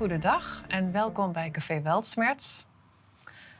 [0.00, 2.66] Goedendag en welkom bij Café Weltsmerts.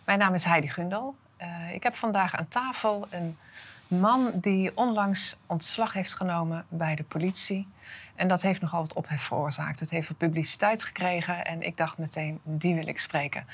[0.04, 1.14] Mijn naam is Heidi Gundel.
[1.42, 3.38] Uh, ik heb vandaag aan tafel een
[3.88, 7.68] man die onlangs ontslag heeft genomen bij de politie.
[8.14, 9.80] En dat heeft nogal wat ophef veroorzaakt.
[9.80, 13.46] Het heeft veel publiciteit gekregen en ik dacht meteen, die wil ik spreken.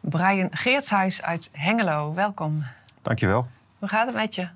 [0.00, 2.64] Brian Geertshuis uit Hengelo, welkom.
[3.02, 3.46] Dankjewel.
[3.78, 4.48] Hoe gaat het met je?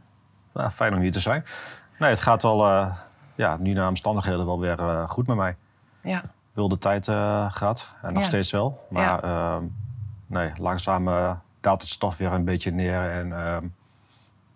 [0.53, 1.45] Nou, fijn om hier te zijn.
[1.99, 2.97] Nee, het gaat al, uh,
[3.35, 5.57] ja, nu naar omstandigheden wel weer uh, goed met mij.
[6.01, 6.23] Ja.
[6.55, 8.29] Wilde tijd uh, gehad en nog ja.
[8.29, 8.87] steeds wel.
[8.91, 9.63] Maar ehm,
[10.27, 11.05] nee, langzaam
[11.61, 13.67] daalt het stof weer een beetje neer en ehm,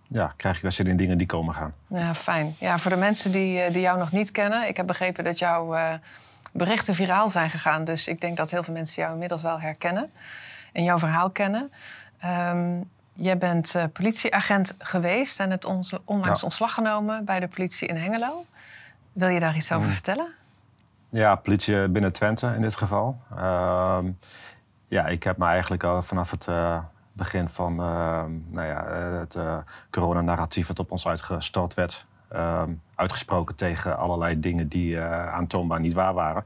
[0.08, 1.74] ja, krijg ik zin in dingen die komen gaan.
[1.86, 2.54] Ja, fijn.
[2.58, 5.98] Ja, voor de mensen die, die jou nog niet kennen, ik heb begrepen dat jouw
[6.52, 7.84] berichten viraal zijn gegaan.
[7.84, 10.10] Dus ik denk dat heel veel mensen jou inmiddels wel herkennen
[10.72, 11.72] en jouw verhaal kennen.
[12.24, 12.88] Um,
[13.20, 17.96] Jij bent uh, politieagent geweest en hebt ons onlangs ontslag genomen bij de politie in
[17.96, 18.46] Hengelo.
[19.12, 19.92] Wil je daar iets over mm.
[19.92, 20.28] vertellen?
[21.08, 23.20] Ja, politie binnen Twente in dit geval.
[23.32, 23.98] Uh,
[24.88, 26.78] ja, ik heb me eigenlijk al vanaf het uh,
[27.12, 28.84] begin van uh, nou ja,
[29.18, 29.38] het
[29.90, 32.06] coronanarratief dat op ons uitgestort werd...
[32.28, 36.44] Ehm, uitgesproken tegen allerlei dingen die aantoonbaar niet waar waren.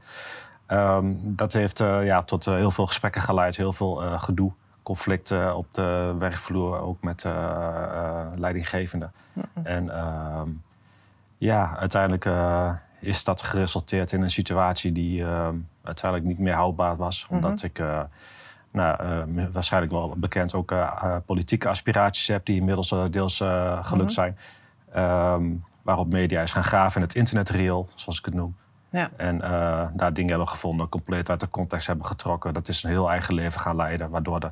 [0.65, 4.51] Ehm, dat heeft ja, tot heel veel gesprekken geleid, heel veel gedoe
[4.83, 9.13] conflicten op de werkvloer, ook met uh, leidinggevenden.
[9.63, 10.41] En uh,
[11.37, 12.73] ja, uiteindelijk uh,
[13.03, 17.23] is dat geresulteerd in een situatie die ehm, uiteindelijk niet meer houdbaar was.
[17.23, 17.35] Mhm.
[17.35, 17.83] Omdat ik
[18.71, 20.73] nou, waarschijnlijk wel bekend ook
[21.25, 23.37] politieke aspiraties heb, die inmiddels deels
[23.81, 24.33] gelukt mhm.
[24.33, 24.37] zijn.
[24.95, 28.55] Um, waarop media is gaan graven in het internetreel, zoals ik het noem.
[28.93, 29.09] Ja.
[29.17, 32.53] En uh, daar dingen hebben gevonden, compleet uit de context hebben getrokken.
[32.53, 34.51] Dat is een heel eigen leven gaan leiden, waardoor er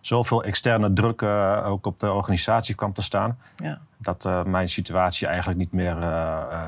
[0.00, 3.38] zoveel externe druk uh, ook op de organisatie kwam te staan.
[3.56, 3.78] Ja.
[3.96, 6.00] Dat uh, mijn situatie eigenlijk niet meer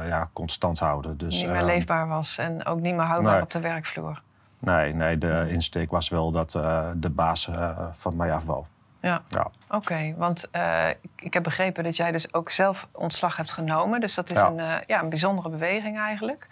[0.06, 1.18] ja, constant houden.
[1.18, 4.22] Dus, niet meer ehm, leefbaar was en ook niet meer houdbaar op de werkvloer.
[4.58, 6.50] Nee, nee de insteek was wel dat
[6.96, 7.48] de baas
[7.92, 8.64] van mij af wou.
[9.00, 9.50] Ja, ja.
[9.68, 10.14] oké.
[10.16, 10.48] want
[11.16, 14.00] ik heb begrepen dat jij dus ook zelf ontslag hebt genomen.
[14.00, 16.48] Dus dat is Een, ja, een bijzondere beweging eigenlijk.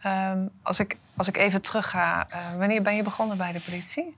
[0.00, 3.60] Ehm, als, ik, als ik even terug ga, uh, wanneer ben je begonnen bij de
[3.60, 4.16] politie?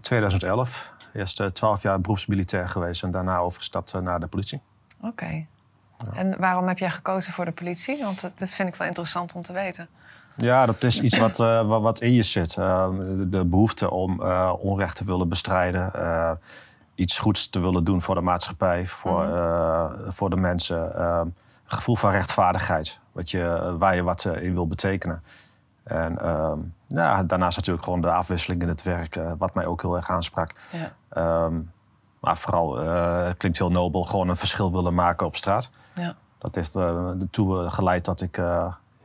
[0.00, 0.92] 2011.
[0.92, 4.60] Ehm, Eerst 12 jaar beroepsmilitair geweest en daarna overgestapt naar de politie.
[5.00, 5.46] Oké.
[6.14, 8.02] En waarom heb jij gekozen voor de politie?
[8.02, 9.88] Want dat, vind ik wel interessant om te weten.
[10.36, 12.56] Ja, dat is iets wat, uh, wat in je zit.
[12.56, 12.88] Uh,
[13.18, 16.38] de behoefte om uh, onrecht te willen bestrijden.
[16.94, 20.10] iets goeds te willen doen voor de maatschappij, voor, mhm.
[20.10, 21.02] voor de mensen.
[21.02, 21.34] een
[21.64, 25.22] gevoel van rechtvaardigheid wat je, waar je wat eh, in wil betekenen.
[25.82, 26.52] En uh,
[26.86, 30.10] nou, daarnaast natuurlijk gewoon de afwisseling in het werk, uh, wat mij ook heel erg
[30.10, 30.50] aansprak.
[30.70, 31.44] Ja.
[31.44, 31.72] Um,
[32.20, 35.70] maar vooral, uh, het klinkt heel nobel, gewoon een verschil willen maken op straat.
[35.94, 36.14] Ja.
[36.38, 38.36] Dat heeft ertoe geleid dat ik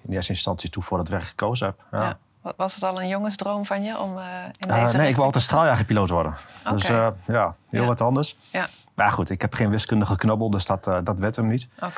[0.01, 1.83] in eerste instantie toe voor het werk gekozen heb.
[1.91, 2.17] Ja.
[2.55, 4.19] Was het al een jongensdroom van je om
[4.59, 6.33] in deze Nee, ik wil altijd straaljagerpiloot worden.
[6.59, 6.73] Okay.
[6.73, 6.87] Dus
[7.25, 8.37] ja, heel wat anders.
[8.51, 8.67] Ja.
[8.97, 11.67] Maar goed, ik heb geen wiskundige knabbel, dus dat, uh, dat werd hem niet.
[11.81, 11.89] Uh,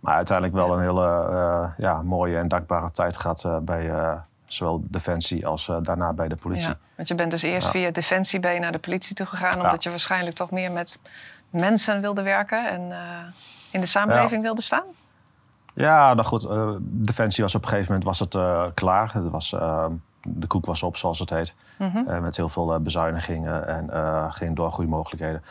[0.00, 3.92] maar uiteindelijk wel een hele uh, ja, mooie en dankbare tijd gehad uh, bij
[4.46, 6.68] zowel Defensie als daarna bij de politie.
[6.68, 9.60] Ja, want je bent dus eerst via Defensie ben je naar de politie toe gegaan...
[9.60, 10.98] omdat je waarschijnlijk toch meer met
[11.50, 12.70] mensen wilde werken...
[12.70, 12.92] en
[13.70, 14.84] in de samenleving wilde staan?
[15.74, 16.48] Ja, nou goed,
[16.80, 19.12] Defensie was op een gegeven moment was het, klaar.
[19.12, 21.54] Het was, ehm, de koek was op, zoals het heet.
[21.78, 25.42] Mm met heel veel bezuinigingen en geen doorgroeimogelijkheden.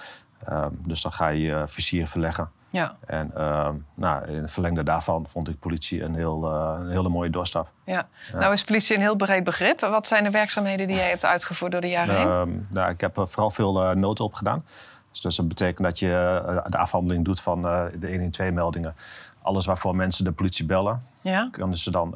[0.45, 2.49] Ehm, dus dan ga je je vizier verleggen.
[2.71, 2.95] Ja.
[3.05, 7.29] En uh, nou, in het verlengde daarvan vond ik politie een, heel, een hele mooie
[7.29, 7.71] doorstap.
[7.85, 8.07] Ja.
[8.33, 9.79] Nou is politie een heel breed begrip.
[9.79, 12.27] Wat zijn de werkzaamheden die jij hebt uitgevoerd door de jaren heen?
[12.27, 14.63] Ehm, nou, ik heb vooral veel noten opgedaan.
[15.11, 17.61] Dus, dus dat betekent dat je eh, de afhandeling doet van
[17.99, 18.95] de 112-meldingen.
[19.41, 21.03] Alles waarvoor mensen de politie bellen.
[21.21, 21.49] Ja.
[21.51, 22.09] Kunnen ze dan,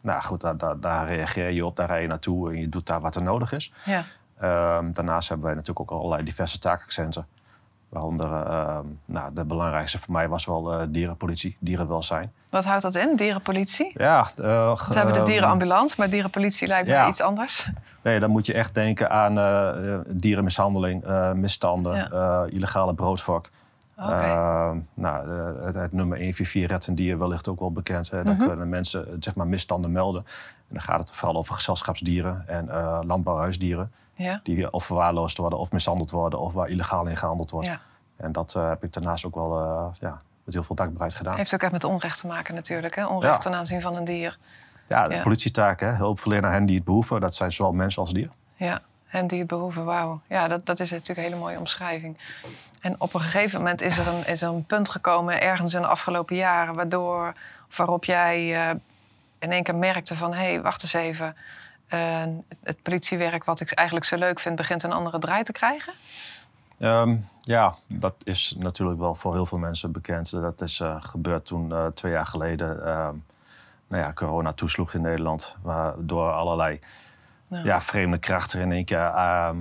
[0.00, 2.86] nou goed, daar, daar, daar, reageer je op, daar rij je naartoe en je doet
[2.86, 3.72] daar wat er nodig is.
[3.84, 4.04] Ja.
[4.92, 7.26] daarnaast hebben wij natuurlijk ook allerlei diverse taakaccenten.
[7.88, 12.32] Waaronder, uh, nou, de belangrijkste voor mij was wel uh, dierenpolitie, dierenwelzijn.
[12.50, 13.90] Wat houdt dat in, dierenpolitie?
[13.94, 14.44] Ja, uh,
[14.88, 17.70] we hebben de ehm, dierenambulance, maar dierenpolitie lijkt me iets anders.
[18.02, 19.34] Nee, dan moet je echt denken aan
[20.06, 21.04] dierenmishandeling,
[21.34, 22.10] misstanden,
[22.50, 23.48] illegale broodvok.
[23.98, 24.30] Okay.
[24.30, 25.30] Ehm, nou,
[25.64, 28.10] het, het, nummer 144 Red en Dier wellicht ook wel bekend.
[28.10, 28.38] Hè, mm -hmm.
[28.38, 30.24] Dat kunnen mensen zeg maar, misstanden melden.
[30.68, 32.66] En dan gaat het vooral over gezelschapsdieren en
[33.06, 33.92] landbouwhuisdieren.
[34.14, 34.40] Ja.
[34.42, 37.68] Die of verwaarloosd worden of mishandeld worden of waar illegaal in gehandeld wordt.
[37.68, 37.80] Ja.
[38.16, 39.58] En dat uh, heb ik daarnaast ook wel
[40.00, 41.36] ja, met heel veel dankbaarheid gedaan.
[41.36, 43.06] Heeft ook echt met onrecht te maken natuurlijk, hè?
[43.06, 44.38] onrecht ten aanzien van een dier.
[44.86, 45.90] Ja, de politietaak, hè?
[45.90, 47.20] hulp verlenen aan hen die het behoeven.
[47.20, 48.32] Dat zijn zowel mensen als dieren.
[48.56, 50.20] Ja, hen die het behoeven, wauw.
[50.26, 52.18] Ja, dat, dat is natuurlijk een hele mooie omschrijving.
[52.80, 55.80] En op een gegeven moment is er een, is er een punt gekomen, ergens in
[55.80, 57.34] de afgelopen jaren, waardoor,
[57.76, 58.80] waarop jij uh,
[59.38, 61.36] in één keer merkte van, hé, hey, wacht eens even
[62.62, 65.92] het politiewerk, wat ik eigenlijk zo leuk vind, begint een andere draai te krijgen?
[66.78, 70.30] Ehm, ja, dat is natuurlijk wel voor heel veel mensen bekend.
[70.30, 73.08] Dat is uh, gebeurd toen twee jaar geleden uh,
[73.88, 75.56] nou ja, corona toesloeg in Nederland.
[75.62, 76.80] Waardoor allerlei
[77.48, 77.60] ja.
[77.64, 77.80] ja.
[77.80, 79.56] vreemde krachten in één keer ehm,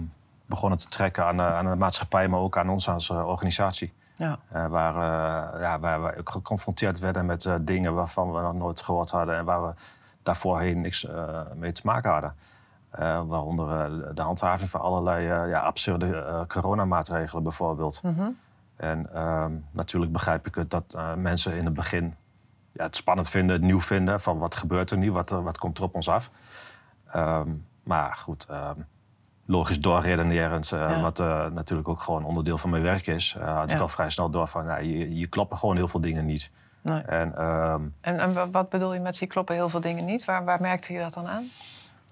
[0.46, 3.94] begonnen te trekken aan, aan, de maatschappij, maar ook aan ons als organisatie.
[4.16, 4.40] Ja.
[4.50, 4.96] waar,
[5.62, 9.66] ja, waar we geconfronteerd werden met dingen waarvan we nog nooit gehoord hadden en waar
[9.66, 9.74] we
[10.24, 11.08] daarvoorheen niks
[11.56, 12.36] mee te maken hadden.
[13.00, 18.00] Uh, waaronder uh, de handhaving van allerlei uh, ja, absurde coronamaatregelen bijvoorbeeld.
[18.04, 18.38] Mm -hmm.
[18.76, 22.16] En ehm, natuurlijk begrijp ik het dat mensen in het begin
[22.78, 24.22] ja, het spannend vinden, het nieuw vinden.
[24.22, 26.30] Van wat gebeurt er nu, wat, wat komt er op ons af.
[27.16, 28.86] Um, maar goed, um,
[29.46, 31.02] logisch doorredenerend, ja.
[31.02, 31.18] wat
[31.54, 33.36] natuurlijk ook gewoon onderdeel van mijn werk is...
[33.40, 33.76] had ja.
[33.76, 36.52] ik al vrij snel door van, nou, je, je kloppen gewoon heel veel dingen niet.
[36.82, 37.02] Nee.
[37.02, 37.36] En,
[38.02, 40.26] en, en, wat bedoel je met je kloppen heel veel dingen niet?
[40.26, 41.50] Waar, waar merkte je dat dan aan?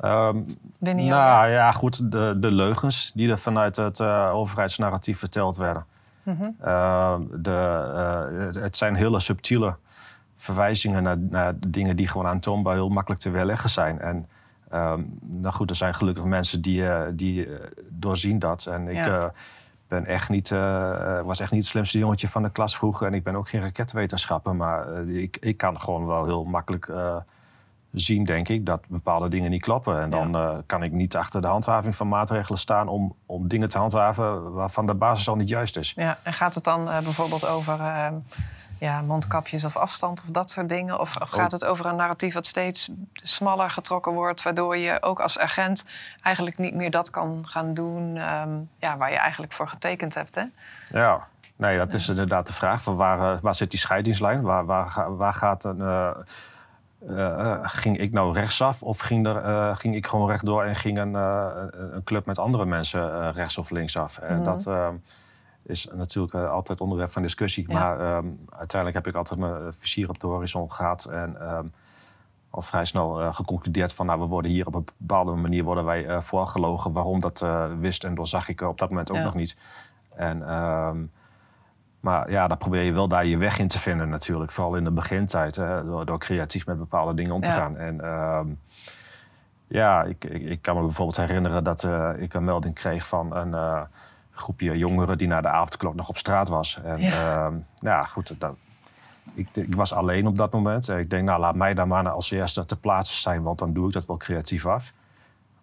[0.03, 0.45] Um,
[0.81, 5.85] nou ja, goed, de, de leugens die er vanuit het uh, overheidsnarratief verteld werden.
[6.23, 6.55] Mm -hmm.
[6.65, 9.75] uh, de, uh, het zijn hele subtiele
[10.35, 13.99] verwijzingen naar, naar, dingen die gewoon aantoonbaar heel makkelijk te weerleggen zijn.
[13.99, 14.27] En
[14.73, 17.47] um, nou goed, er zijn gelukkig mensen die, eh, die
[17.89, 18.65] doorzien dat.
[18.65, 19.31] En ik ja.
[19.87, 20.49] ben echt niet,
[21.23, 23.07] was echt niet het slimste jongetje van de klas vroeger.
[23.07, 24.55] En ik ben ook geen raketwetenschapper.
[24.55, 26.89] Maar ik, ik kan gewoon wel heel makkelijk
[27.99, 30.01] zien, denk ik, dat bepaalde dingen niet kloppen.
[30.01, 33.69] En dan uh, kan ik niet achter de handhaving van maatregelen staan om, om dingen
[33.69, 35.93] te handhaven waarvan de basis al niet juist is.
[35.95, 38.07] Ja, en gaat het dan uh, bijvoorbeeld over uh,
[38.77, 40.99] ja, mondkapjes of afstand of dat soort dingen?
[40.99, 45.39] Of gaat het over een narratief dat steeds smaller getrokken wordt, waardoor je ook als
[45.39, 45.85] agent
[46.21, 50.35] eigenlijk niet meer dat kan gaan doen um, ja, waar je eigenlijk voor getekend hebt?
[50.35, 50.43] Hè?
[50.85, 51.27] Ja.
[51.57, 52.81] Nee, dat is inderdaad de vraag.
[52.81, 54.41] Van waar, waar zit die scheidingslijn?
[54.41, 55.79] Waar, waar, waar gaat een
[57.09, 60.97] uh, ging ik nou rechtsaf of ging, er, uh, ging ik gewoon rechtdoor en ging
[60.97, 64.17] een, een club met andere mensen rechts of linksaf?
[64.17, 64.43] En mhm.
[64.43, 64.67] dat
[65.65, 67.67] is natuurlijk altijd onderwerp van discussie.
[67.67, 71.73] Maar um, uiteindelijk heb ik altijd mijn vizier op de horizon gehad en um,
[72.49, 76.21] al vrij snel geconcludeerd van nou, we worden hier op een bepaalde manier worden wij
[76.21, 76.91] voorgelogen.
[76.91, 77.45] Waarom dat
[77.79, 79.57] wist en doorzag ik op dat moment ook nog niet.
[80.15, 81.11] En um,
[81.99, 84.51] maar ja, dan probeer je wel daar je weg in te vinden natuurlijk.
[84.51, 87.77] Vooral in de begintijd, hè, door, door creatief met bepaalde dingen om te gaan.
[87.77, 88.01] En
[89.67, 91.87] ja, ik, ik, ik, kan me bijvoorbeeld herinneren dat
[92.17, 93.87] ik een melding kreeg van een
[94.35, 96.79] groepje jongeren die na de avondklok nog op straat was.
[96.83, 98.55] En ja, uh, ja goed, dat,
[99.33, 100.89] ik, ik, was alleen op dat moment.
[100.89, 103.87] Ik denk, nou laat mij daar maar als eerste te plaatsen zijn, want dan doe
[103.87, 104.93] ik dat wel creatief af.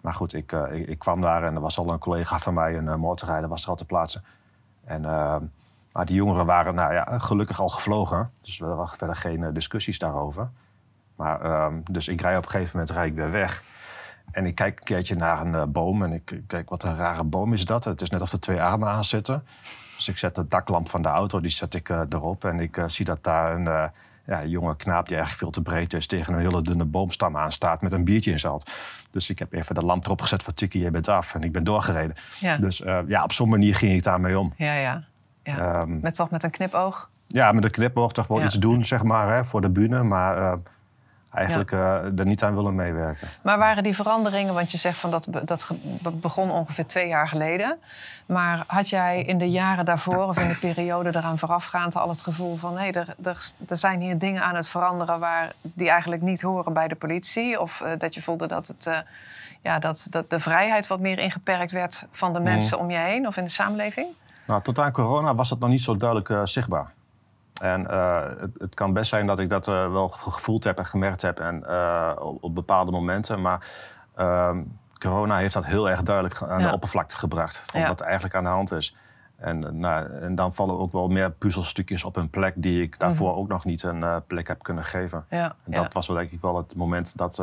[0.01, 2.55] Maar goed, ik, eh, ik, ik kwam daar en er was al een collega van
[2.55, 4.25] mij, een motorrijder, was er al te plaatsen.
[4.85, 5.45] En ehm,
[5.93, 8.31] maar die jongeren waren nou ja, gelukkig al gevlogen.
[8.41, 10.51] Dus er waren verder geen eh, discussies daarover.
[11.17, 13.63] Maar, ehm, dus ik rij op een gegeven moment rij ik weer weg.
[14.31, 16.03] En ik kijk een keertje naar een uh, boom.
[16.03, 17.85] En ik denk, wat een rare boom is dat.
[17.85, 19.47] Het is net of er twee armen aan zitten.
[19.97, 22.45] Dus ik zet de daklamp van de auto, die zet ik uh, erop.
[22.45, 23.91] En ik zie dat daar een
[24.25, 26.07] ja, jonge knaap die eigenlijk veel te breed is...
[26.07, 28.73] tegen een hele dunne boomstam aanstaat met een biertje in zijn hand.
[29.11, 31.35] Dus ik heb even de lamp erop gezet van Tikkie, je bent af.
[31.35, 32.17] En ik ben doorgereden.
[32.41, 32.57] Ja.
[32.57, 34.53] Dus ja, op zo'n manier ging ik daarmee om.
[34.57, 35.05] Ja, ja.
[35.43, 35.83] Ja.
[35.83, 37.11] Um, met toch met een knipoog?
[37.27, 40.03] Ja, met een knipoog toch wel iets doen, zeg maar, hè, voor de bühne.
[40.03, 40.59] Maar
[41.35, 42.01] eigenlijk ja.
[42.03, 43.29] uh, er niet aan willen meewerken.
[43.43, 45.29] Maar waren die veranderingen, want je zegt van dat,
[46.01, 47.79] dat begon ongeveer twee jaar geleden.
[48.27, 52.23] Maar had jij in de jaren daarvoor of in de periode eraan voorafgaand al het
[52.23, 56.23] gevoel van hé, er, er, er, zijn hier dingen aan het veranderen waar die eigenlijk
[56.23, 57.61] niet horen bij de politie?
[57.61, 59.05] Of uh, dat je voelde dat het.
[59.63, 62.45] ja, dat, dat de vrijheid wat meer ingeperkt werd van de mm.
[62.45, 64.07] mensen om je heen of in de samenleving?
[64.47, 66.93] Nou, tot aan corona was dat nog niet zo duidelijk zichtbaar.
[67.63, 70.87] En uh, het, het, kan best zijn dat ik dat uh, wel gevoeld heb en
[70.87, 71.69] gemerkt heb en,
[72.19, 73.41] op, op, bepaalde momenten.
[73.41, 73.67] Maar
[74.15, 74.63] ehm,
[74.99, 77.63] corona heeft dat heel erg duidelijk aan de oppervlakte gebracht.
[77.65, 77.89] Van ja.
[77.89, 78.97] wat eigenlijk aan de hand is.
[79.37, 83.27] En, nou, en dan vallen ook wel meer puzzelstukjes op een plek die ik daarvoor
[83.27, 83.43] mm -hmm.
[83.43, 85.25] ook nog niet een plek heb kunnen geven.
[85.31, 85.55] Ja.
[85.65, 87.39] En dat was wel denk ik wel het moment dat,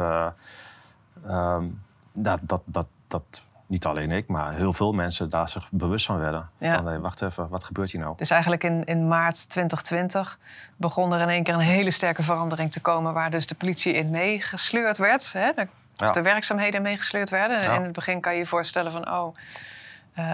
[1.26, 1.82] um,
[2.14, 6.18] dat, dat, dat, dat niet alleen ik, maar heel veel mensen daar zich bewust van
[6.18, 6.50] werden.
[6.58, 6.76] Ja.
[6.76, 8.14] Van, hey, wacht even, wat gebeurt hier nou?
[8.18, 10.40] Dus eigenlijk in, in maart 2020
[10.76, 13.14] begon er in één keer een hele sterke verandering te komen...
[13.14, 15.34] waar dus de politie in meegesleurd werd.
[15.34, 15.52] Hè?
[15.56, 16.12] De, ja.
[16.12, 17.60] de werkzaamheden meegesleurd werden.
[17.60, 19.12] En in het begin kan je je voorstellen van...
[19.12, 19.36] oh,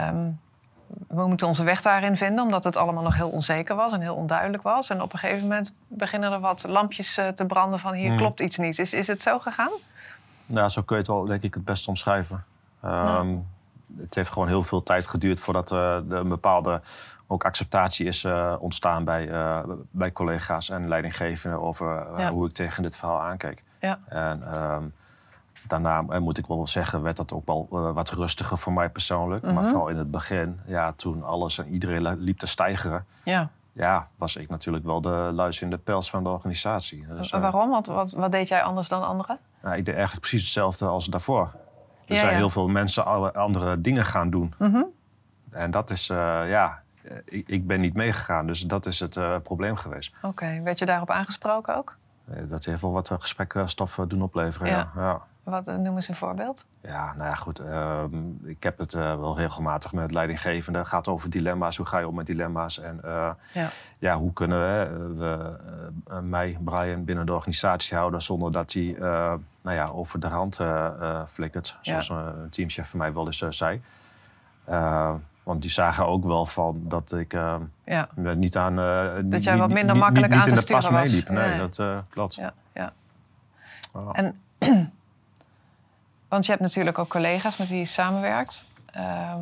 [0.09, 0.39] um,
[1.07, 2.43] we moeten onze weg daarin vinden...
[2.43, 4.89] omdat het allemaal nog heel onzeker was en heel onduidelijk was.
[4.89, 7.93] En op een gegeven moment beginnen er wat lampjes uh, te branden van...
[7.93, 8.17] hier hmm.
[8.17, 8.79] klopt iets niet.
[8.79, 9.71] Is, is het zo gegaan?
[10.45, 12.43] Nou, zo kun je het wel denk ik het best omschrijven.
[12.85, 13.47] Um,
[13.99, 16.81] Het heeft gewoon heel veel tijd geduurd voordat er een bepaalde
[17.27, 19.59] ook acceptatie is uh, ontstaan bij, uh,
[19.91, 22.31] bij collega's en leidinggevenden over ja.
[22.31, 23.63] hoe ik tegen dit verhaal aankeek.
[23.79, 23.99] Ja.
[24.07, 24.93] En, um,
[25.67, 28.89] daarna eh, moet ik wel zeggen, werd dat ook wel eh, wat rustiger voor mij
[28.89, 29.43] persoonlijk.
[29.43, 29.63] Maar Mhm.
[29.63, 33.49] vooral in het begin, ja, toen alles en iedereen li- liep te stijgeren, Ja.
[33.71, 37.05] ja, was ik natuurlijk wel de luis in de pels van de organisatie.
[37.07, 37.69] Dus, eh, waarom?
[37.69, 39.39] Want wat, wat deed jij anders dan anderen?
[39.61, 41.51] nou, ik deed eigenlijk precies hetzelfde als daarvoor.
[42.05, 42.37] Er Ja, zijn ja.
[42.37, 44.53] heel veel mensen alle andere dingen gaan doen.
[44.57, 44.83] Mhm.
[45.51, 46.17] En dat is, eh,
[46.49, 48.47] ja, eh, ik, ik ben niet meegegaan.
[48.47, 50.13] Dus dat is het eh, probleem geweest.
[50.21, 51.95] Oké, werd je daarop aangesproken ook?
[52.49, 54.67] Dat heeft wel wat gesprekstof doen opleveren.
[54.67, 54.91] Ja.
[54.95, 55.21] Ja.
[55.45, 56.65] Wat, eh, noem eens een voorbeeld.
[56.81, 57.59] Ja, nou ja, goed.
[57.59, 60.81] ehm, ik heb het eh, wel regelmatig met leidinggevenden.
[60.81, 61.77] Het gaat over dilemma's.
[61.77, 62.79] Hoe ga je om met dilemma's?
[62.79, 63.69] En eh, Ja.
[63.99, 68.21] ja, hoe kunnen we, we mij, Brian, binnen de organisatie houden...
[68.21, 68.95] zonder dat hij
[69.61, 70.59] nou ja, over de rand
[71.29, 71.77] flikkert.
[71.81, 73.81] Zoals een teamchef van mij wel eens zei.
[75.43, 77.31] Want die zagen ook wel van dat ik
[77.85, 78.79] Ja, niet aan...
[78.79, 81.01] eh, niet- jij wat minder niet- makkelijk niet, aan niet te in de pas sturen
[81.01, 81.09] was.
[81.11, 81.29] meeliep.
[81.29, 81.57] Nee, Nee.
[81.59, 82.35] dat eh, klopt.
[82.35, 82.93] ja, ja.
[83.93, 84.11] Ja.
[84.11, 84.39] En,
[86.35, 88.63] want je hebt natuurlijk ook collega's met wie je samenwerkt.
[88.91, 89.39] Ehm,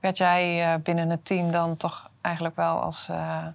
[0.00, 3.46] werd jij eh, binnen het team dan toch eigenlijk wel als eh,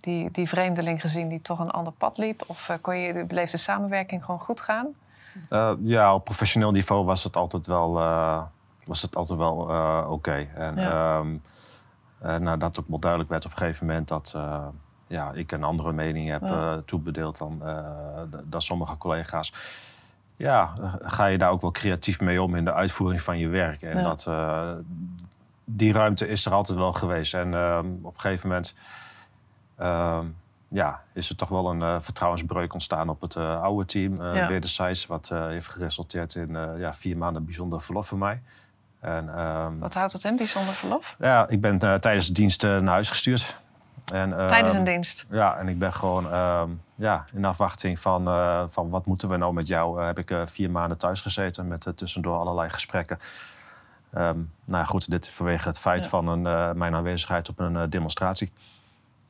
[0.00, 2.44] die, die vreemdeling gezien die toch een ander pad liep?
[2.46, 4.86] Of eh, kon je, bleef de samenwerking gewoon goed gaan?
[5.80, 7.92] Ja, op professioneel niveau was het altijd wel,
[8.86, 9.56] was het altijd wel
[10.08, 10.46] oké.
[10.54, 11.22] En Ja.
[12.20, 14.36] eh, nadat ook wel duidelijk werd op een gegeven moment dat
[15.06, 16.80] ja, ik een andere mening heb Ja.
[16.84, 17.62] toebedeeld dan,
[18.44, 19.52] dan sommige collega's.
[20.36, 23.82] Ja, ga je daar ook wel creatief mee om in de uitvoering van je werk.
[23.82, 24.02] En Ja.
[24.02, 24.70] dat, eh,
[25.64, 27.34] die ruimte is er altijd wel geweest.
[27.34, 28.74] En ehm, op een gegeven moment
[29.76, 30.24] ehm,
[30.68, 34.22] ja, is er toch wel een eh, vertrouwensbreuk ontstaan op het eh, oude team.
[34.22, 34.46] Ja.
[34.48, 38.42] wederzijds, wat heeft geresulteerd in ja, vier maanden bijzonder verlof voor mij.
[39.00, 41.14] En, ehm, Wat houdt het in, bijzonder verlof?
[41.18, 43.56] ja, ik ben tijdens de dienst naar huis gestuurd.
[44.12, 45.26] En, ehm, Tijdens een dienst?
[45.30, 49.36] Ja, en ik ben gewoon ehm, ja, in afwachting van, eh, van wat moeten we
[49.36, 50.00] nou met jou.
[50.00, 53.18] eh, heb ik eh, vier maanden thuis gezeten met tussendoor allerlei gesprekken.
[54.12, 56.08] Ehm, nou ja, goed, dit vanwege het feit Ja.
[56.10, 56.42] van een,
[56.78, 58.52] mijn aanwezigheid op een demonstratie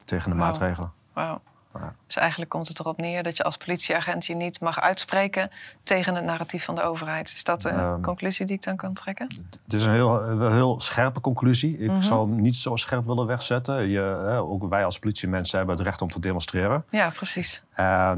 [0.04, 0.46] tegen de Wauw.
[0.48, 0.92] maatregelen.
[1.12, 1.40] Wauw.
[1.80, 1.94] Ja.
[2.06, 5.50] Dus eigenlijk komt het erop neer dat je als politieagent je niet mag uitspreken
[5.82, 7.28] tegen het narratief van de overheid.
[7.28, 8.00] Is dat de Ehm.
[8.00, 9.26] conclusie die ik dan kan trekken?
[9.64, 11.78] Het is een heel, een heel scherpe conclusie.
[11.78, 12.00] Ik Mhm.
[12.02, 13.88] zal hem niet zo scherp willen wegzetten.
[13.88, 16.84] Je, hè, ook wij als politiemensen hebben het recht om te demonstreren.
[16.90, 17.62] Ja, precies.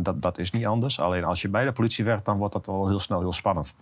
[0.00, 1.00] Dat, dat is niet anders.
[1.00, 3.74] Alleen als je bij de politie werkt, dan wordt dat wel heel snel heel spannend.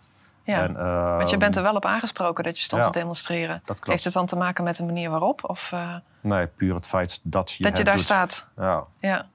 [0.42, 0.62] Ja.
[0.62, 3.60] En, ehm, Want je bent er wel op aangesproken dat je stond ja, te demonstreren.
[3.64, 3.86] Dat klopt.
[3.90, 5.48] Heeft het dan te maken met de manier waarop?
[5.48, 8.04] Of eh, Nee, puur het feit dat je dat je daar doet.
[8.04, 8.44] staat?
[8.56, 9.26] Ja, Ja.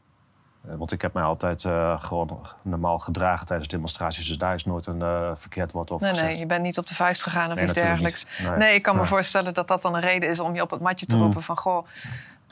[0.67, 4.27] Eh, want ik heb mij altijd eh, gewoon normaal gedragen tijdens demonstraties.
[4.27, 6.31] Dus daar is nooit een eh, verkeerd woord over Nee, gezegd.
[6.31, 8.25] nee, je bent niet op de vuist gegaan of Nee, iets dergelijks.
[8.43, 8.57] Nee.
[8.57, 10.79] Nee, ik kan me voorstellen dat dat dan een reden is om je op het
[10.81, 11.21] matje te Mm.
[11.21, 11.57] roepen van...
[11.57, 11.87] goh,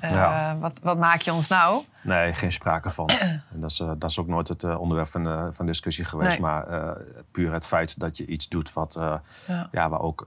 [0.02, 0.58] Ja.
[0.60, 1.84] wat, wat maak je ons nou?
[2.02, 3.10] Nee, geen sprake van.
[3.54, 6.40] en dat, is, dat is ook nooit het onderwerp van, van discussie geweest.
[6.40, 6.66] Maar
[7.32, 8.98] puur het feit dat je iets doet wat,
[9.48, 9.68] Ja.
[9.72, 10.26] ja, waar ook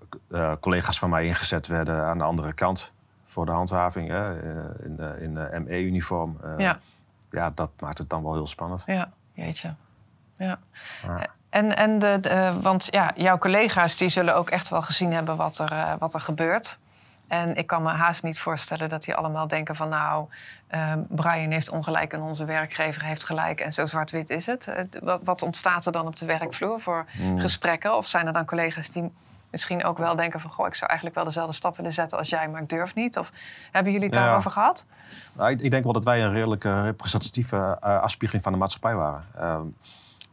[0.61, 2.93] collega's van mij ingezet werden aan de andere kant
[3.27, 4.43] voor de handhaving hè,
[4.85, 6.41] in, in eh, ME-uniform.
[6.59, 6.79] Ja.
[7.33, 8.83] Ja, dat maakt het dan wel heel spannend.
[8.87, 9.75] Ja, jeetje.
[10.35, 10.59] Ja.
[11.07, 11.27] Ja.
[11.51, 15.37] En, en de, de- want ja, jouw collega's die zullen ook echt wel gezien hebben
[15.37, 16.79] wat er, eh, wat er gebeurt.
[17.29, 19.89] En ik kan me haast niet voorstellen dat die allemaal denken van...
[19.89, 20.29] nou,
[20.67, 23.61] eh, Brian heeft ongelijk en onze werkgever heeft gelijk...
[23.61, 24.67] en zo zwart-wit is het.
[24.67, 27.39] Eh, Wat, wat ontstaat er dan op de werkvloer voor Mm.
[27.41, 27.97] gesprekken?
[27.97, 29.12] Of zijn er dan collega's die
[29.52, 30.50] misschien ook wel denken van...
[30.50, 32.49] goh, ik zou eigenlijk wel dezelfde stap willen zetten als jij...
[32.49, 33.18] maar ik durf niet?
[33.18, 33.32] Of
[33.71, 34.25] hebben jullie het Ja.
[34.25, 34.85] daarover gehad?
[35.32, 38.94] Nou, ik, ik denk wel dat wij een redelijke representatieve eh, afspiegeling van de maatschappij
[38.94, 39.25] waren.
[39.37, 39.62] Ehm,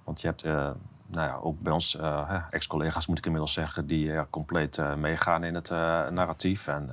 [0.04, 0.70] want je hebt eh,
[1.08, 5.56] nou ja, ook bij ons eh, ex-collega's, moet ik inmiddels zeggen, die compleet meegaan in
[5.56, 5.70] het
[6.12, 6.68] narratief.
[6.68, 6.90] En,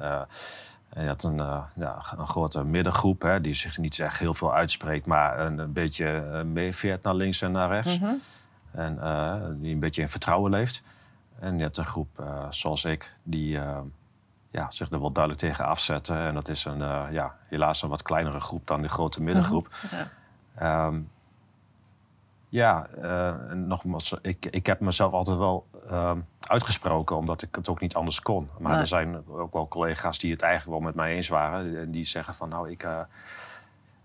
[0.88, 1.36] en je hebt een,
[1.76, 5.72] ja, een grote middengroep hè, die zich niet echt heel veel uitspreekt, maar een, een
[5.72, 7.98] beetje meeveert naar links en naar rechts.
[7.98, 8.12] Mhm.
[8.70, 8.98] En
[9.60, 10.82] die een beetje in vertrouwen leeft.
[11.38, 13.78] En je hebt een groep eh, zoals ik, die eh,
[14.50, 16.16] ja, zich er wel duidelijk tegen afzetten.
[16.16, 19.68] En dat is een, eh, ja, helaas een wat kleinere groep dan de grote middengroep.
[19.90, 20.08] Ja.
[20.54, 21.00] Ehm,
[22.48, 27.68] ja, eh, en nogmaals, ik, ik heb mezelf altijd wel ehm, uitgesproken, omdat ik het
[27.68, 28.48] ook niet anders kon.
[28.58, 28.80] Maar Nee.
[28.80, 31.80] er zijn ook wel collega's die het eigenlijk wel met mij eens waren.
[31.80, 32.86] En die zeggen van, nou, ik,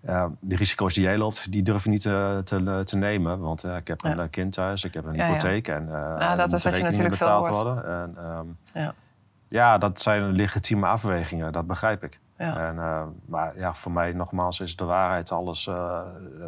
[0.01, 3.39] eh, eh, de risico's die jij loopt, die durf je niet eh, te, te nemen.
[3.39, 4.23] Want eh, ik heb een Ja.
[4.23, 5.31] eh, kind thuis, ik heb een Ja, ja.
[5.33, 7.85] hypotheek en eh er dat wat je rekeningen betaald worden.
[7.85, 8.45] En, ehm,
[8.83, 8.93] Ja.
[9.47, 12.19] ja, dat zijn legitieme afwegingen, dat begrijp ik.
[12.37, 12.67] Ja.
[12.67, 16.01] En, eh, maar ja, voor mij nogmaals is de waarheid alles eh,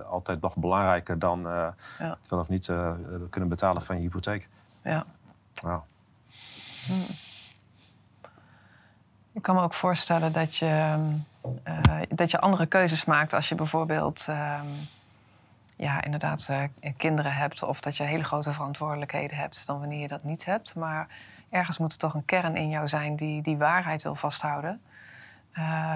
[0.09, 1.67] altijd nog belangrijker dan eh
[1.99, 2.17] Ja.
[2.21, 2.91] het wel of niet eh,
[3.29, 4.47] kunnen betalen van je hypotheek.
[4.83, 5.05] ja.
[5.53, 5.83] Ja.
[9.31, 10.95] Ik kan me ook voorstellen dat je,
[11.63, 11.72] eh,
[12.09, 14.67] dat je andere keuzes maakt als je bijvoorbeeld ehm,
[15.75, 16.63] ja, inderdaad uh,
[16.97, 20.75] kinderen hebt of dat je hele grote verantwoordelijkheden hebt dan wanneer je dat niet hebt.
[20.75, 21.07] Maar
[21.49, 24.81] ergens moet er toch een kern in jou zijn die die waarheid wil vasthouden.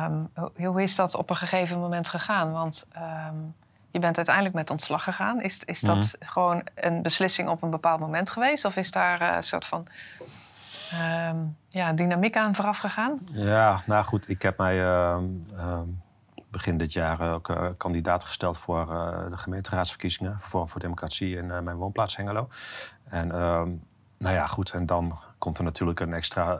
[0.06, 2.52] Um, hoe is dat op een gegeven moment gegaan?
[2.52, 3.56] Want um,
[3.92, 5.42] je bent uiteindelijk met ontslag gegaan.
[5.42, 6.30] Is, is dat mhm.
[6.32, 8.66] gewoon een beslissing op een bepaald moment geweest?
[8.66, 9.88] Of is daar uh, een soort van
[10.94, 13.20] um, ja, dynamiek aan vooraf gegaan?
[13.32, 14.80] Ja, nou goed, ik heb mij
[16.50, 21.46] begin dit jaar ook uh, kandidaat gesteld voor uh, de gemeenteraadsverkiezingen voor, voor Democratie in
[21.46, 22.50] uh, mijn woonplaats Hengelo.
[23.10, 23.28] En
[24.20, 26.60] nou ja, goed, en dan komt er natuurlijk een extra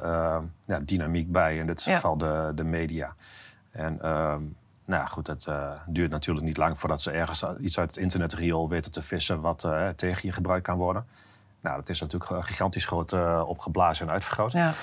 [0.66, 3.16] ja, dynamiek bij, in dit geval de, de media.
[3.72, 3.98] En
[4.86, 5.48] nou ja, goed, het
[5.88, 9.68] duurt natuurlijk niet lang voordat ze ergens iets uit het internetriool weten te vissen wat
[9.96, 11.06] tegen je gebruikt kan worden.
[11.68, 13.14] Nou, dat is natuurlijk gigantisch groot
[13.46, 14.52] opgeblazen en uitvergroot.
[14.52, 14.74] Ja.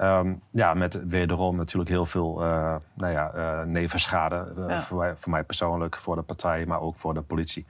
[0.00, 4.52] Um, ja, met wederom natuurlijk heel veel uh, nou ja, uh, nevenschade.
[4.58, 7.66] Uh, voor, voor, mij persoonlijk, voor de partij, maar ook voor de politie.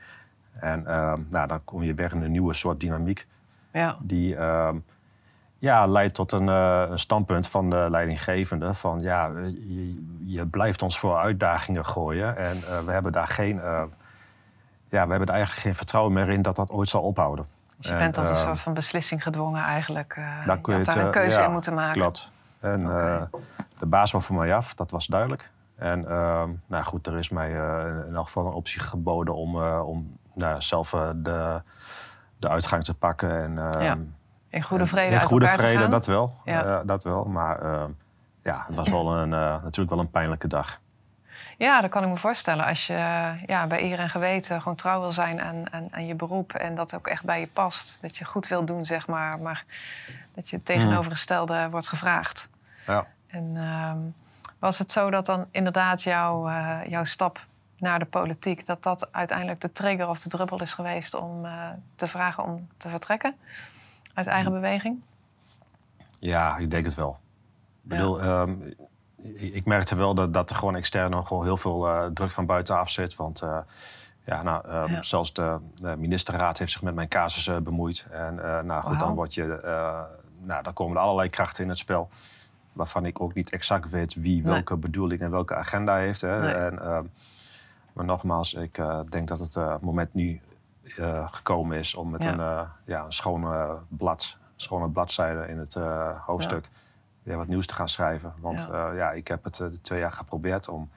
[0.61, 3.27] En um, nou, dan kom je weer in een nieuwe soort dynamiek.
[3.73, 3.97] Ja.
[4.01, 4.85] Die um,
[5.59, 8.75] ja, leidt tot een, een, standpunt van de leidinggevende.
[8.75, 9.31] Van ja,
[9.69, 12.37] je, je, blijft ons voor uitdagingen gooien.
[12.37, 13.57] En we hebben daar geen.
[13.57, 13.89] ja,
[14.89, 17.56] we hebben er eigenlijk geen vertrouwen meer in dat dat ooit zal ophouden.
[17.77, 20.17] Dus je bent tot een ehm, soort van beslissing gedwongen eigenlijk.
[20.19, 22.01] Uh, dan kun je, daar een keuze in moeten maken.
[22.01, 22.31] Klopt.
[22.61, 23.23] En eh,
[23.79, 25.51] de baas was voor mij af, dat was duidelijk.
[25.77, 27.51] En ehm, nou goed, er is mij
[28.09, 31.63] in elk geval een optie geboden om, om nou, zelf de,
[32.39, 33.43] de uitgang te pakken.
[33.43, 33.99] En, ehm, ja.
[34.49, 36.41] In goede vrede In goede vrede, dat wel.
[36.45, 36.83] Ja.
[36.85, 37.25] dat wel.
[37.25, 37.89] Maar
[38.43, 40.81] ja, het was wel een, natuurlijk wel een pijnlijke dag.
[41.59, 42.65] Ja, dat kan ik me voorstellen.
[42.65, 46.15] Als je ja, bij eer en geweten gewoon trouw wil zijn aan, aan, aan, je
[46.15, 47.99] beroep en dat ook echt bij je past.
[48.01, 49.65] Dat je goed wil doen, zeg maar, maar
[50.35, 51.71] dat je het tegenovergestelde mm.
[51.71, 52.49] wordt gevraagd.
[52.87, 53.07] Ja.
[53.27, 53.93] En uh,
[54.59, 57.47] was het zo dat dan inderdaad jouw, uh, jouw stap
[57.79, 61.69] naar de politiek, dat dat uiteindelijk de trigger of de druppel is geweest om uh,
[61.95, 63.35] te vragen om te vertrekken
[64.15, 64.61] uit eigen mm.
[64.61, 65.01] beweging?
[66.19, 67.19] Ja, ik denk het wel.
[67.83, 68.75] Ik bedoel, um,
[69.35, 72.91] ik merkte wel dat, dat er gewoon extern nog heel veel uh, druk van buitenaf
[72.91, 73.17] zit.
[73.17, 73.59] Want uh,
[74.25, 78.07] ja, nou, um, zelfs de, de, ministerraad heeft zich met mijn casus uh, bemoeid.
[78.11, 78.35] En
[78.67, 79.61] nou goed, dan word je,
[80.39, 82.09] nou, dan komen er allerlei krachten in het spel.
[82.73, 86.21] Waarvan ik ook niet exact weet wie welke bedoeling en welke agenda heeft.
[86.21, 86.53] Hè.
[86.53, 87.11] En,
[87.93, 90.41] maar nogmaals, ik denk dat het moment nu
[91.31, 92.39] gekomen is om met een,
[92.85, 95.75] ja, een schone blad, schone bladzijde in het
[96.27, 96.69] hoofdstuk
[97.27, 98.33] weer wat nieuws te gaan schrijven.
[98.41, 100.91] Want ja, uh, ja ik heb het uh, twee jaar geprobeerd om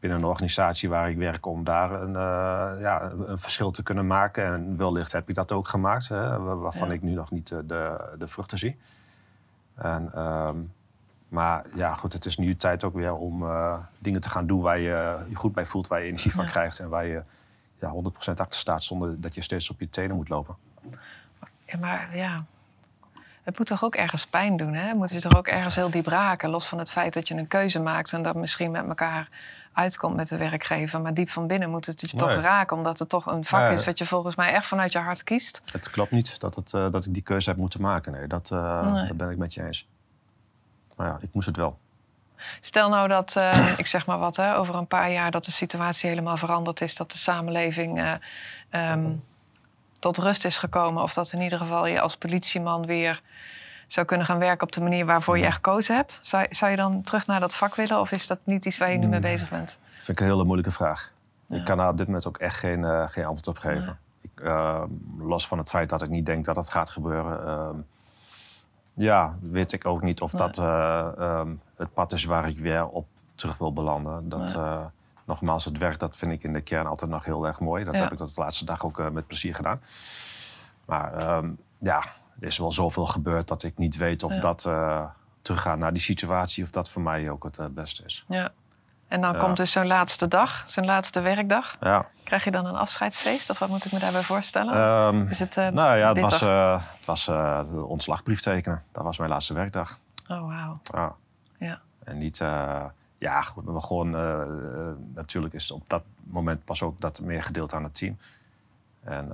[0.00, 4.06] binnen een organisatie waar ik werk, om daar een, uh, ja, een verschil te kunnen
[4.06, 4.44] maken.
[4.44, 8.26] En wellicht heb ik dat ook gemaakt, hè, waarvan ik nu nog niet de, de
[8.26, 8.78] vruchten zie.
[9.74, 10.72] En, um,
[11.28, 13.44] maar ja, goed, het is nu tijd ook weer om
[13.98, 16.78] dingen te gaan doen waar je je goed bij voelt, waar je energie van krijgt
[16.78, 17.22] en waar je
[17.78, 20.56] ja, 100% achter staat zonder dat je steeds op je tenen moet lopen.
[21.64, 22.44] Ja, maar ja,
[23.42, 24.94] het moet toch ook ergens pijn doen, hè?
[24.94, 27.48] Moet je toch ook ergens heel diep raken, los van het feit dat je een
[27.48, 29.28] keuze maakt en dat misschien met elkaar
[29.72, 31.00] uitkomt met de werkgever.
[31.00, 33.84] Maar diep van binnen moet het je toch raken, omdat het toch een vak is
[33.84, 35.60] wat je volgens mij echt vanuit je hart kiest.
[35.72, 38.12] Het klopt niet dat, het, uh, dat ik die keuze heb moeten maken.
[38.12, 39.06] Nee, dat, uh, nee.
[39.06, 39.86] dat ben ik met je eens.
[40.96, 41.78] Maar ja, ik moest het wel.
[42.60, 45.50] Stel nou dat, uh, ik zeg maar wat, hè, over een paar jaar dat de
[45.50, 48.18] situatie helemaal veranderd is, dat de samenleving
[48.70, 49.24] um,
[49.98, 51.02] tot rust is gekomen.
[51.02, 53.20] Of dat in ieder geval je als politieman weer
[53.92, 56.18] zou kunnen gaan werken op de manier waarvoor je echt gekozen hebt.
[56.22, 58.90] Zou, zou je dan terug naar dat vak willen of is dat niet iets waar
[58.90, 59.66] je nu mee bezig bent?
[59.66, 61.12] Dat vind ik een hele moeilijke vraag.
[61.48, 63.98] Ik kan daar op dit moment ook echt geen, uh, geen antwoord op geven.
[64.20, 64.82] Ik, uh,
[65.18, 67.46] los van het feit dat ik niet denk dat dat gaat gebeuren.
[67.46, 67.68] Uh,
[68.94, 71.42] ja, weet ik ook niet of dat uh,
[71.76, 74.28] het pad is waar ik weer op terug wil belanden.
[74.28, 74.58] Dat,
[75.24, 77.84] nogmaals, het werk dat vind ik in de kern altijd nog heel erg mooi.
[77.84, 79.80] Dat heb ik tot de laatste dag ook met plezier gedaan.
[80.84, 82.02] Maar um, ja,
[82.40, 85.04] er is wel zoveel gebeurd dat ik niet weet of dat uh,
[85.42, 88.24] teruggaan naar die situatie, of dat voor mij ook het uh, beste is.
[88.28, 88.50] Ja.
[89.08, 91.76] En dan komt dus zo'n laatste dag, zo'n laatste werkdag.
[91.80, 92.06] Ja.
[92.24, 94.80] Krijg je dan een afscheidsfeest of wat moet ik me daarbij voorstellen?
[95.14, 96.40] Um, is het, nou ja, het was,
[96.96, 98.82] het was de ontslagbrief tekenen.
[98.92, 99.98] Dat was mijn laatste werkdag.
[100.28, 100.76] Oh, wauw.
[100.82, 101.14] Ja.
[101.58, 101.80] ja.
[102.04, 102.36] En niet
[103.18, 104.10] ja, goed, we gewoon,
[105.14, 108.18] natuurlijk is op dat moment pas ook dat meer gedeeld aan het team.
[109.00, 109.28] En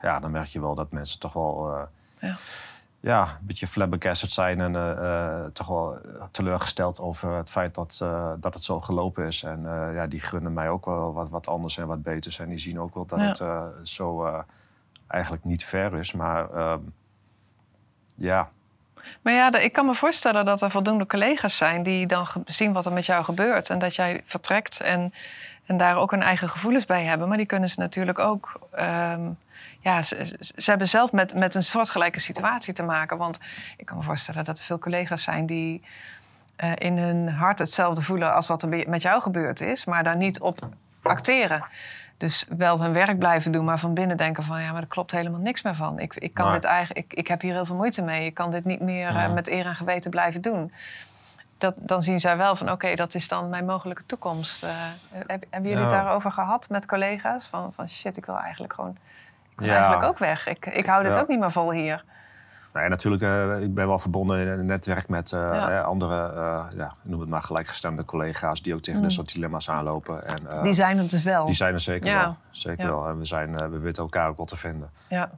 [0.00, 1.88] ja, dan merk je wel dat mensen toch wel
[2.20, 2.36] ja.
[3.00, 3.22] ja.
[3.22, 5.98] een beetje flabbergasted zijn en toch wel
[6.30, 7.96] teleurgesteld over het feit dat,
[8.40, 9.42] dat het zo gelopen is.
[9.42, 9.62] En
[9.94, 12.38] ja, die gunnen mij ook wel wat, wat anders en wat beters.
[12.38, 14.34] En die zien ook wel dat het zo
[15.06, 16.12] eigenlijk niet fair is.
[16.12, 16.80] Maar ehm,
[18.16, 18.50] ja,
[19.22, 22.86] maar ja, ik kan me voorstellen dat er voldoende collega's zijn die dan zien wat
[22.86, 23.70] er met jou gebeurt.
[23.70, 25.14] En dat jij vertrekt en
[25.66, 27.28] En daar ook hun eigen gevoelens bij hebben.
[27.28, 28.60] Maar die kunnen ze natuurlijk ook.
[28.70, 29.30] ehm,
[29.80, 33.18] ja, ze, ze hebben zelf met, met een soortgelijke situatie te maken.
[33.18, 33.38] Want
[33.76, 35.82] ik kan me voorstellen dat er veel collega's zijn die
[36.56, 40.16] eh, in hun hart hetzelfde voelen als wat er met jou gebeurd is, maar daar
[40.16, 40.68] niet op
[41.02, 41.64] acteren.
[42.16, 45.10] Dus wel hun werk blijven doen, maar van binnen denken van ja, maar er klopt
[45.10, 45.98] helemaal niks meer van.
[45.98, 48.26] Ik, ik kan dit eigenlijk, ik, ik heb hier heel veel moeite mee.
[48.26, 50.72] Ik kan dit niet meer eh, met eer en geweten blijven doen.
[51.64, 54.62] Dat, dan zien zij wel van oké, dat is dan mijn mogelijke toekomst.
[54.62, 54.70] Eh,
[55.10, 56.02] heb, hebben jullie het Ja.
[56.02, 57.46] daarover gehad met collega's?
[57.46, 58.96] Van, van shit, ik wil eigenlijk gewoon.
[59.52, 59.74] Ik wil Ja.
[59.74, 60.46] eigenlijk ook weg.
[60.46, 62.04] Ik, ik hou dit ook niet meer vol hier.
[62.74, 65.80] Nee, natuurlijk, eh, ik ben wel verbonden in een netwerk met eh, Ja.
[65.80, 69.06] andere, eh, ja, noem het maar gelijkgestemde collega's die ook tegen Mm.
[69.06, 70.26] dit soort dilemma's aanlopen.
[70.26, 71.44] En, Die zijn het dus wel.
[71.46, 72.20] die zijn er zeker Ja.
[72.20, 72.36] wel.
[72.50, 72.90] Zeker Ja.
[72.90, 73.08] wel.
[73.08, 74.90] En we, zijn, we weten elkaar ook wel te vinden.
[75.08, 75.30] Ja,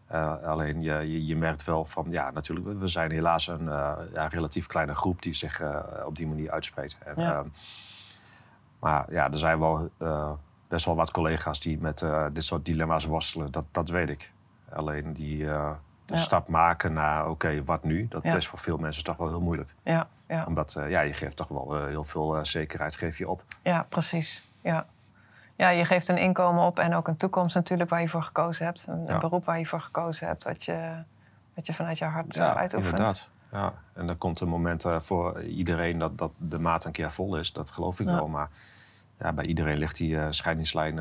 [0.45, 3.65] alleen je, je, je merkt wel van, ja, natuurlijk, we- zijn helaas een
[4.13, 5.63] ja, relatief kleine groep die zich
[6.07, 6.99] op die manier uitspreekt.
[7.05, 7.33] En, Ja.
[7.35, 7.47] ehm,
[8.81, 9.91] maar ja, er zijn wel
[10.69, 14.33] best wel wat collega's die met dit soort dilemma's worstelen, dat, dat weet ik.
[14.73, 15.47] Alleen die
[16.07, 16.17] Ja.
[16.17, 18.07] stap maken naar, oké, wat nu?
[18.09, 18.35] Dat Ja.
[18.37, 19.75] is voor veel mensen toch wel heel moeilijk.
[19.83, 20.45] ja, ja.
[20.47, 23.43] Omdat eh, ja, je geeft toch wel eh, heel veel eh, zekerheid geef je op.
[23.63, 24.49] Ja, precies.
[24.61, 24.87] Ja.
[25.57, 28.65] ja, je geeft een inkomen op en ook een toekomst natuurlijk waar je voor gekozen
[28.65, 28.87] hebt.
[28.89, 30.93] Een, een beroep waar je voor gekozen hebt, dat je,
[31.55, 32.91] dat je vanuit je hart uitoefent.
[32.91, 33.29] inderdaad.
[33.53, 33.73] Ja.
[33.93, 37.53] En er komt een moment voor iedereen dat, dat de maat een keer vol is.
[37.53, 38.29] Dat geloof ik wel.
[38.29, 38.49] Maar
[39.19, 40.97] ja, bij iedereen ligt die scheidingslijn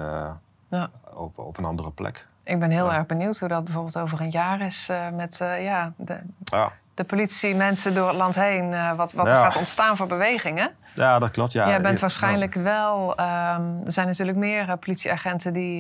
[0.70, 0.90] Ja.
[1.14, 2.28] op, op een andere plek.
[2.46, 2.96] Ik ben heel Ja.
[2.98, 6.72] erg benieuwd hoe dat bijvoorbeeld over een jaar is eh, met eh, ja, de, Ja,
[6.94, 8.74] de politie, mensen door het land heen.
[8.74, 9.38] eh, wat wat Ja.
[9.46, 10.70] er gaat ontstaan voor bewegingen.
[10.94, 11.52] ja dat klopt.
[11.52, 13.16] Ja, Jij bent waarschijnlijk wel.
[13.16, 15.78] ehm, er zijn natuurlijk meer politieagenten die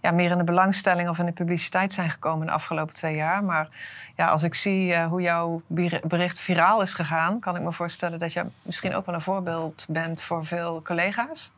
[0.00, 3.44] ja, meer in de belangstelling of in de publiciteit zijn gekomen de afgelopen twee jaar.
[3.44, 3.68] Maar
[4.16, 5.62] ja, als ik zie hoe jouw
[6.02, 9.86] bericht viraal is gegaan, kan ik me voorstellen dat je misschien ook wel een voorbeeld
[9.88, 11.52] bent voor veel collega's.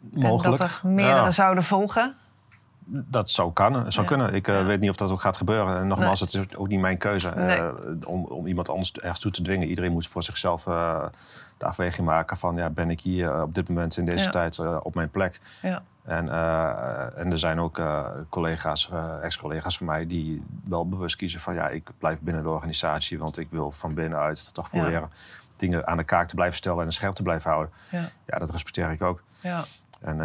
[0.00, 0.44] mogelijk.
[0.44, 2.14] En dat er meerdere Ja, zouden volgen.
[2.94, 4.14] Dat zou, kan, zou Ja.
[4.16, 4.34] kunnen.
[4.34, 4.64] Ik eh, Ja.
[4.64, 5.76] weet niet of dat ook gaat gebeuren.
[5.76, 7.56] En nogmaals, het is ook niet mijn keuze Nee.
[7.58, 7.68] eh,
[8.06, 9.68] om, om iemand anders ergens toe te dwingen.
[9.68, 11.04] Iedereen moet voor zichzelf eh,
[11.58, 12.56] de afweging maken van...
[12.56, 14.30] Ja, ben ik hier op dit moment in deze Ja.
[14.30, 15.40] tijd op mijn plek?
[15.62, 16.28] Ja, En,
[17.16, 17.80] en er zijn ook
[18.28, 18.90] collega's,
[19.22, 23.38] ex-collega's van mij, die wel bewust kiezen van ja, ik blijf binnen de organisatie, want
[23.38, 25.10] ik wil van binnenuit toch proberen
[25.56, 27.72] dingen aan de kaak te blijven stellen en scherp te blijven houden.
[27.90, 29.22] ja, Ja, dat respecteer ik ook.
[29.40, 29.64] ja,
[30.00, 30.18] En,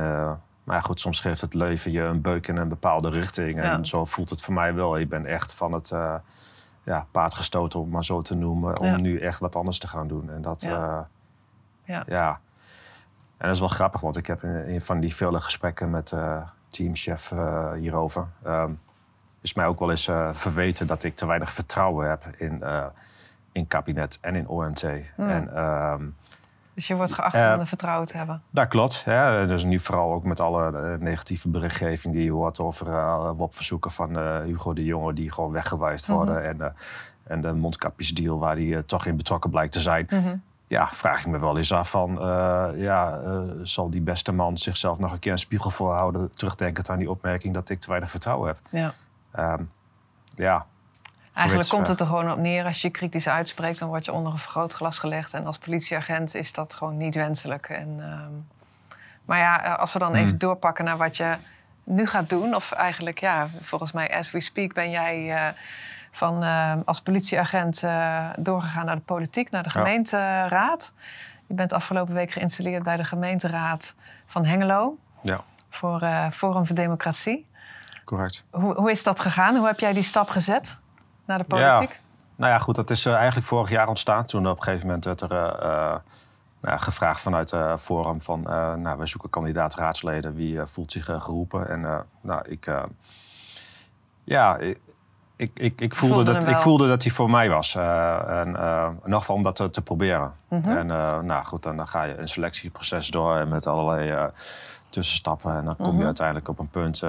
[0.67, 3.55] maar ja, goed, soms geeft het leven je een beuk in een bepaalde richting.
[3.55, 3.83] En Ja.
[3.83, 4.97] zo voelt het voor mij wel.
[4.97, 6.15] Ik ben echt van het eh,
[6.83, 8.97] ja, paard gestoten, om het maar zo te noemen, om Ja.
[8.97, 10.29] nu echt wat anders te gaan doen.
[10.31, 11.07] En dat, Ja.
[11.83, 12.03] ja.
[12.07, 12.29] Ja.
[13.37, 16.11] En dat is wel grappig, want ik heb in, in van die vele gesprekken met
[16.11, 18.27] eh teamchef eh, hierover.
[18.43, 18.71] ehm,
[19.41, 22.85] is mij ook wel eens eh, verweten dat ik te weinig vertrouwen heb in, eh,
[23.51, 24.81] in kabinet en in OMT.
[24.81, 25.29] Hmm.
[25.29, 26.03] En ehm,
[26.77, 28.41] Dus je wordt geacht om vertrouwen te hebben.
[28.49, 29.05] dat klopt.
[29.47, 33.91] Dus nu vooral ook met alle eh, negatieve berichtgeving die je hoort over uh, WOP-verzoeken
[33.91, 36.17] van eh, Hugo de Jonge die gewoon weggewijsd Mhm.
[36.17, 36.43] worden.
[36.43, 36.73] En,
[37.23, 40.07] en de mondkapjesdeal waar hij toch in betrokken blijkt te zijn.
[40.09, 40.35] Mhm.
[40.67, 42.17] Ja, vraag ik me wel eens af van,
[42.75, 43.21] ja,
[43.63, 47.53] zal die beste man zichzelf nog een keer een spiegel voorhouden, terugdenkend aan die opmerking
[47.53, 48.57] dat ik te weinig vertrouwen heb.
[48.69, 48.93] Ja.
[49.31, 49.63] Ehm,
[50.35, 50.65] ja,
[51.37, 52.65] Eigenlijk komt het er gewoon op neer.
[52.65, 55.33] Als je kritisch uitspreekt, dan word je onder een vergrootglas gelegd.
[55.33, 57.69] En als politieagent is dat gewoon niet wenselijk.
[57.69, 58.31] En, ehm,
[59.25, 60.23] maar ja, eh, als we dan Hmm.
[60.25, 61.35] even doorpakken naar wat je
[61.83, 62.55] nu gaat doen.
[62.55, 65.49] Of eigenlijk, ja, volgens mij, as we speak, ben jij eh,
[66.11, 69.79] van, eh, als politieagent eh, doorgegaan naar de politiek, naar de Ja.
[69.79, 70.91] gemeenteraad.
[71.47, 73.95] Je bent afgelopen week geïnstalleerd bij de gemeenteraad
[74.25, 74.97] van Hengelo.
[75.21, 75.99] ja, Voor
[76.33, 77.47] Forum voor Democratie.
[78.05, 78.43] correct.
[78.51, 79.55] Hoe, hoe is dat gegaan?
[79.55, 80.77] Hoe heb jij die stap gezet
[81.27, 81.73] naar de Ja.
[81.75, 81.99] politiek?
[82.35, 84.25] Nou ja, goed, dat is eh, eigenlijk vorig jaar ontstaan.
[84.25, 85.95] Toen op een gegeven moment werd er eh, eh,
[86.61, 88.41] nou ja, gevraagd vanuit Forum van...
[88.81, 91.69] nou, we zoeken kandidaat raadsleden, wie voelt zich geroepen?
[91.69, 92.71] En nou, ik...
[94.23, 94.79] ja, ik,
[95.35, 97.75] ik, ik, ik, voelde Voelde dat, ik voelde dat die voor mij was.
[97.75, 100.33] En in ieder geval om dat te, te proberen.
[100.47, 100.69] Mhm.
[100.69, 100.87] En
[101.25, 104.29] nou goed, dan, dan ga je een selectieproces door met allerlei
[104.89, 105.55] tussenstappen.
[105.57, 106.05] En dan kom je Mhm.
[106.05, 107.03] uiteindelijk op een punt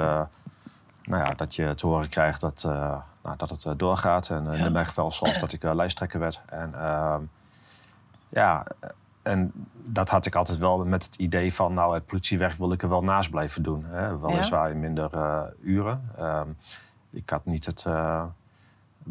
[1.08, 4.28] nou ja, dat je te horen krijgt dat, eh, nou, dat het eh, doorgaat.
[4.28, 6.40] En in mijn geval zoals dat ik eh, lijsttrekker werd.
[6.46, 7.22] En ehm,
[8.28, 8.66] ja,
[9.22, 12.82] en dat had ik altijd wel met het idee van, nou, het politiewerk wil ik
[12.82, 13.84] er wel naast blijven doen.
[13.84, 14.18] Hè?
[14.18, 15.10] Weliswaar in minder
[15.62, 16.10] uren.
[16.16, 16.48] Ehm,
[17.10, 17.86] ik had niet het,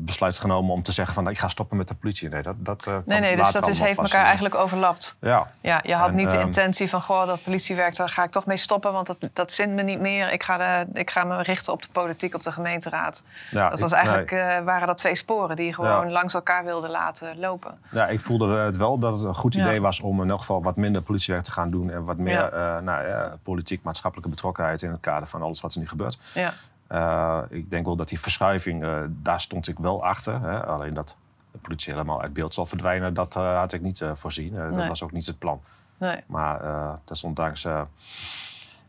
[0.06, 1.30] besluit genomen om te zeggen van...
[1.30, 2.30] ik ga stoppen met de politie.
[2.30, 5.16] Nee, dat, dat uh, nee, nee dus dat is, heeft elkaar eigenlijk overlapt.
[5.22, 5.48] Ja.
[5.62, 7.02] ja je had niet de ehm, intentie van...
[7.02, 8.94] goh, dat politiewerk, daar ga ik toch mee stoppen...
[8.94, 10.32] want dat, dat zint me niet meer.
[10.32, 13.24] Ik ga, de, ik ga me richten op de politiek, op de gemeenteraad.
[13.52, 14.62] Ja, dat was eigenlijk, nee.
[14.62, 15.56] waren dat twee sporen...
[15.56, 17.78] die je gewoon langs elkaar wilden laten lopen.
[17.92, 20.00] Ja, ik voelde het wel dat het een goed idee was...
[20.00, 21.92] om in elk geval wat minder politiewerk te gaan doen...
[21.92, 22.50] en wat meer
[22.84, 24.82] nou, politiek, maatschappelijke betrokkenheid...
[24.82, 26.18] in het kader van alles wat er nu gebeurt.
[26.34, 26.54] Ja.
[26.92, 30.42] Uh, ik denk wel dat die verschuiving, uh, daar stond ik wel achter.
[30.42, 30.66] Hè?
[30.66, 31.18] Alleen dat
[31.52, 34.54] de politie helemaal uit beeld zal verdwijnen, dat uh, had ik niet voorzien.
[34.54, 34.72] Nee.
[34.72, 35.62] Dat was ook niet het plan.
[35.98, 36.24] Nee.
[36.28, 36.62] Maar
[37.06, 37.68] desondanks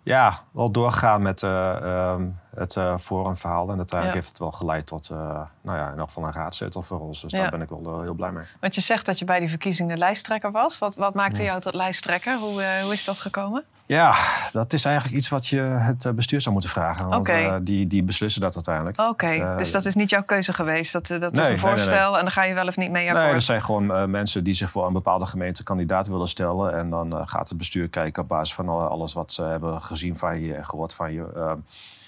[0.02, 2.26] ja, wel doorgaan met ehm,
[2.59, 3.71] het forumverhaal.
[3.71, 4.14] En uiteindelijk ja.
[4.14, 7.21] heeft het wel geleid tot nou ja, in ieder geval een raadzetel voor ons.
[7.21, 7.40] Dus ja.
[7.40, 8.44] daar ben ik wel heel blij mee.
[8.61, 10.79] Want je zegt dat je bij die verkiezingen lijsttrekker was.
[10.79, 12.38] Wat, wat maakte jou tot lijsttrekker?
[12.38, 13.64] Hoe, hoe is dat gekomen?
[13.88, 14.14] Ja,
[14.53, 17.09] dat is eigenlijk iets wat je het eh, bestuur zou moeten vragen.
[17.09, 19.01] Want uh, die, die beslissen dat uiteindelijk.
[19.01, 20.92] Oké, uh, dus dat is niet jouw keuze geweest?
[20.92, 22.90] Dat, dat nee, is een voorstel nee, nee, en dan ga je wel of niet
[22.90, 23.25] mee akkoord?
[23.25, 26.75] Nee, er zijn gewoon mensen die zich voor een bepaalde gemeente kandidaat willen stellen.
[26.75, 30.40] En dan gaat het bestuur kijken op basis van alles wat ze hebben gezien van
[30.40, 31.57] je en gehoord van je.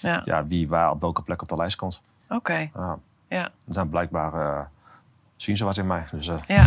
[0.01, 0.21] Ja.
[0.25, 0.45] ja.
[0.45, 2.01] wie waar op welke plek op de lijst komt.
[2.29, 2.69] Oké,
[3.27, 3.49] ja.
[3.65, 4.69] Dan blijkbaar
[5.35, 6.03] zien ze wat in mij.
[6.11, 6.65] Dus, ja.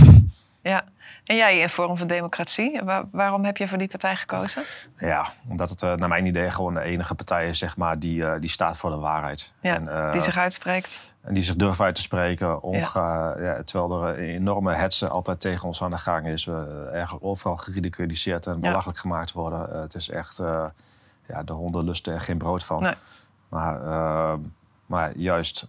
[0.64, 0.84] Ja,
[1.24, 4.62] en jij in Forum voor Democratie, waarom heb je voor die partij gekozen?
[4.98, 8.50] Ja, omdat het naar mijn idee gewoon de enige partij is zeg maar, die, die
[8.50, 9.54] staat voor de waarheid.
[9.60, 11.14] Ja, en, die zich uitspreekt.
[11.20, 12.78] En die zich durft uit te spreken, onge,
[13.38, 13.62] ja.
[13.62, 16.44] terwijl er een enorme hetze altijd tegen ons aan de gang is.
[16.44, 19.80] We eigenlijk overal geridiculiseerd en belachelijk gemaakt worden.
[19.80, 20.36] het is echt,
[21.26, 22.82] ja, de honden lusten er geen brood van.
[22.82, 22.94] Nee.
[23.54, 24.38] Maar,
[24.86, 25.66] maar juist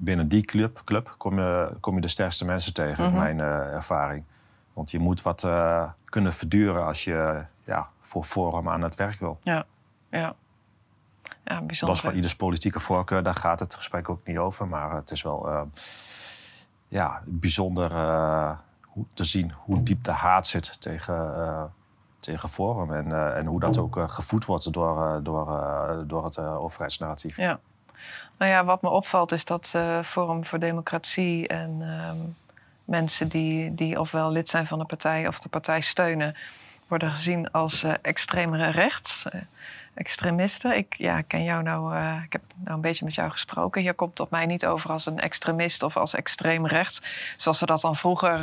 [0.00, 3.18] binnen die club, club kom, je, kom je de sterkste mensen tegen, mhm.
[3.18, 4.24] mijn uh, ervaring.
[4.72, 9.18] Want je moet wat uh, kunnen verduren als je ja, voor Forum aan het werk
[9.18, 9.38] wil.
[9.42, 9.64] Ja,
[10.10, 10.34] ja.
[11.44, 11.88] ja bijzonder.
[11.88, 14.68] Los van ieders politieke voorkeur, daar gaat het gesprek ook niet over.
[14.68, 15.62] Maar het is wel uh,
[16.88, 17.92] ja, bijzonder
[18.80, 21.72] hoe, te zien hoe diep de haat zit tegen,
[22.20, 22.92] tegen Forum.
[22.92, 25.46] En, en hoe dat ook gevoed wordt door, door,
[26.06, 27.36] door het overheidsnarratief.
[27.36, 27.58] Ja.
[28.38, 32.16] Nou ja, wat me opvalt is dat Forum voor Democratie en ehm,
[32.84, 36.36] mensen die, die ofwel lid zijn van de partij of de partij steunen,
[36.86, 39.24] worden gezien als extremere rechts.
[39.94, 40.76] Extremisten.
[40.76, 43.82] Ik ja, ken jou nou, ik heb nou een beetje met jou gesproken.
[43.82, 47.02] Je komt op mij niet over als een extremist of als extreem rechts,
[47.36, 48.40] zoals we dat dan vroeger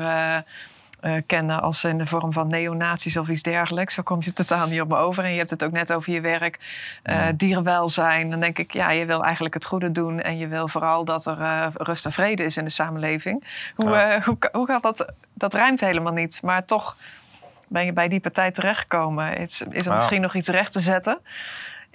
[1.25, 3.93] kennen als in de vorm van neonazies of iets dergelijks.
[3.93, 5.23] Zo kom je totaal niet op me over.
[5.23, 6.59] En je hebt het ook net over je werk,
[7.03, 8.29] uh, dierenwelzijn.
[8.29, 10.21] Dan denk ik, ja, je wil eigenlijk het goede doen.
[10.21, 13.43] En je wil vooral dat er uh, rust en vrede is in de samenleving.
[13.75, 15.05] Hoe, hoe, hoe gaat dat?
[15.33, 16.39] Dat rijmt helemaal niet.
[16.41, 16.97] Maar toch
[17.67, 19.37] ben je bij die partij terechtgekomen.
[19.37, 21.19] Is, is er misschien nog iets recht te zetten?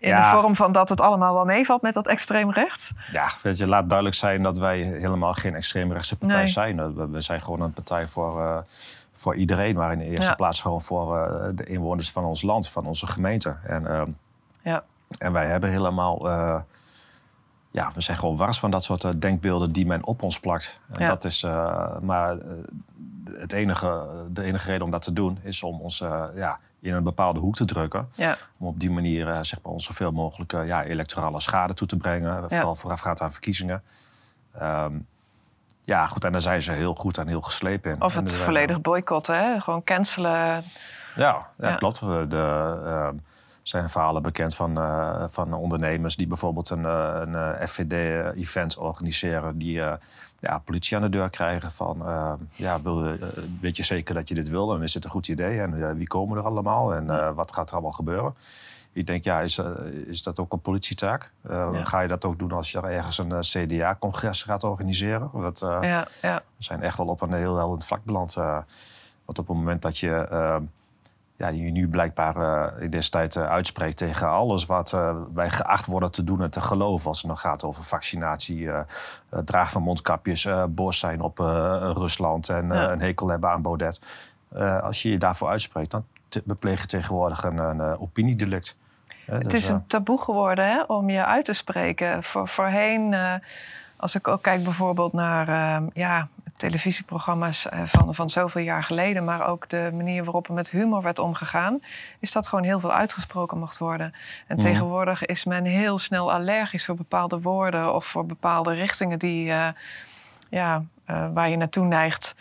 [0.03, 2.93] In de vorm van dat het allemaal wel meevalt met dat extreem rechts?
[3.13, 7.11] Ja, weet je, laat duidelijk zijn dat wij helemaal geen extreemrechtse partij zijn.
[7.11, 8.59] We, zijn gewoon een partij voor, uh,
[9.15, 12.69] voor iedereen, maar in de eerste plaats gewoon voor uh, de inwoners van ons land,
[12.69, 13.57] van onze gemeente.
[13.63, 14.03] En, uh,
[14.63, 14.85] ja.
[15.19, 16.31] en wij hebben helemaal.
[17.71, 20.81] ja, we zijn gewoon wars van dat soort denkbeelden die men op ons plakt.
[20.93, 21.09] En ja.
[21.09, 21.43] dat is,
[22.01, 22.37] maar
[23.39, 25.99] het enige, de enige reden om dat te doen is om ons
[26.35, 28.09] ja, in een bepaalde hoek te drukken.
[28.15, 28.37] Ja.
[28.59, 31.87] Om op die manier uh, zeg maar, ons zoveel mogelijk uh, ja, electorale schade toe
[31.87, 32.49] te brengen.
[32.49, 33.83] Vooral voorafgaand aan verkiezingen.
[34.63, 35.07] Um,
[35.85, 38.03] ja, goed, en daar zijn ze heel goed en heel geslepen in.
[38.03, 39.61] Of het volledig boycotten, hè?
[39.61, 40.31] gewoon cancelen.
[40.31, 40.65] Ja,
[41.15, 41.75] ja, ja.
[41.75, 42.01] klopt.
[42.01, 43.09] De, uh,
[43.63, 49.59] zijn verhalen bekend van, uh, van ondernemers die bijvoorbeeld een, een FVD-event organiseren.
[49.59, 49.83] Die
[50.43, 51.99] ja, politie aan de deur krijgen van...
[52.03, 53.23] Uh, ja, wil, uh,
[53.61, 55.61] weet je zeker dat je dit wil en is het een goed idee?
[55.61, 58.35] En uh, wie komen er allemaal en wat gaat er allemaal gebeuren?
[58.93, 59.61] Ik denk, ja, is,
[60.07, 61.33] is dat ook een politietaak?
[61.49, 61.85] Ja.
[61.85, 65.31] Ga je dat ook doen als je ergens een CDA-congres gaat organiseren?
[65.33, 66.43] Dat, ja, ja.
[66.57, 68.35] We zijn echt wel op een heel helend vlak beland.
[68.35, 70.29] want op het moment dat je
[71.43, 75.51] ja, je nu blijkbaar uh, in deze tijd uh, uitspreekt tegen alles wat uh, wij
[75.51, 77.07] geacht worden te doen en te geloven.
[77.07, 78.71] Als het dan gaat over vaccinatie,
[79.45, 81.39] draag van mondkapjes, boos zijn op
[81.95, 84.01] Rusland en een hekel hebben aan Baudet.
[84.83, 86.05] als je je daarvoor uitspreekt, dan
[86.45, 88.77] bepleeg je tegenwoordig een, een opiniedelict.
[89.25, 92.23] Het dus, is een taboe geworden hè, om je uit te spreken.
[92.23, 93.15] Voor, voorheen
[93.97, 96.29] als ik ook kijk bijvoorbeeld naar uh, ja,
[96.63, 101.03] televisieprogramma's eh, van, van zoveel jaar geleden, maar ook de manier waarop er met humor
[101.03, 101.83] werd omgegaan,
[102.19, 104.15] is dat gewoon heel veel uitgesproken mocht worden.
[104.47, 104.67] En mhm.
[104.67, 109.69] tegenwoordig is men heel snel allergisch voor bepaalde woorden of voor bepaalde richtingen die, uh,
[110.49, 112.35] ja, uh, waar je naartoe neigt.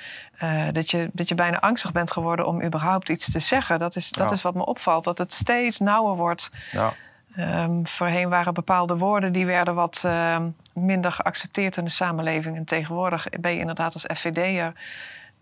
[0.71, 3.79] dat, je, dat je bijna angstig bent geworden om überhaupt iets te zeggen.
[3.79, 6.49] Dat is, dat is wat me opvalt, dat het steeds nauwer wordt.
[6.71, 6.93] Ja.
[7.35, 12.55] Ehm, voorheen waren bepaalde woorden die werden wat ehm, minder geaccepteerd in de samenleving.
[12.55, 14.73] En tegenwoordig ben je inderdaad als FVD'er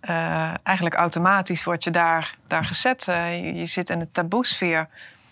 [0.01, 3.07] uh, eigenlijk automatisch word je daar, daar gezet.
[3.09, 4.87] Uh, je, zit in de taboesfeer.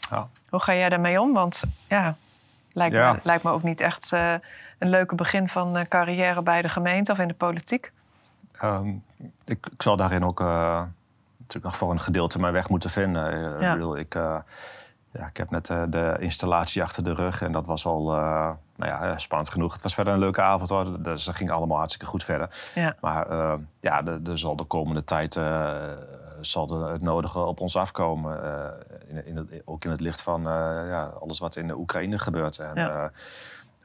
[0.10, 0.28] Ja.
[0.50, 1.34] Hoe ga jij daarmee om?
[1.34, 2.16] Want ja,
[2.74, 4.34] lijkt, Me, lijkt me ook niet echt uh,
[4.78, 7.92] een leuke begin van carrière bij de gemeente of in de politiek.
[8.64, 9.04] Um,
[9.46, 13.40] ik, ik, zal daarin ook natuurlijk nog voor een gedeelte mijn weg moeten vinden.
[13.40, 13.68] Ja.
[13.68, 14.16] Ik bedoel, ik
[15.18, 18.52] ja, ik heb net uh, de installatie achter de rug en dat was al uh,
[18.76, 19.74] nou ja, eh, spannend genoeg.
[19.74, 22.50] Het was verder een leuke avond hoor, dus dat ging allemaal hartstikke goed verder.
[22.76, 22.96] Ja.
[23.02, 25.40] Maar uh, ja, er zal de komende tijd
[26.42, 28.40] zal het nodige op ons afkomen.
[29.08, 32.58] In, in het, ook in het licht van ja, alles wat in de Oekraïne gebeurt.
[32.58, 33.12] En, ja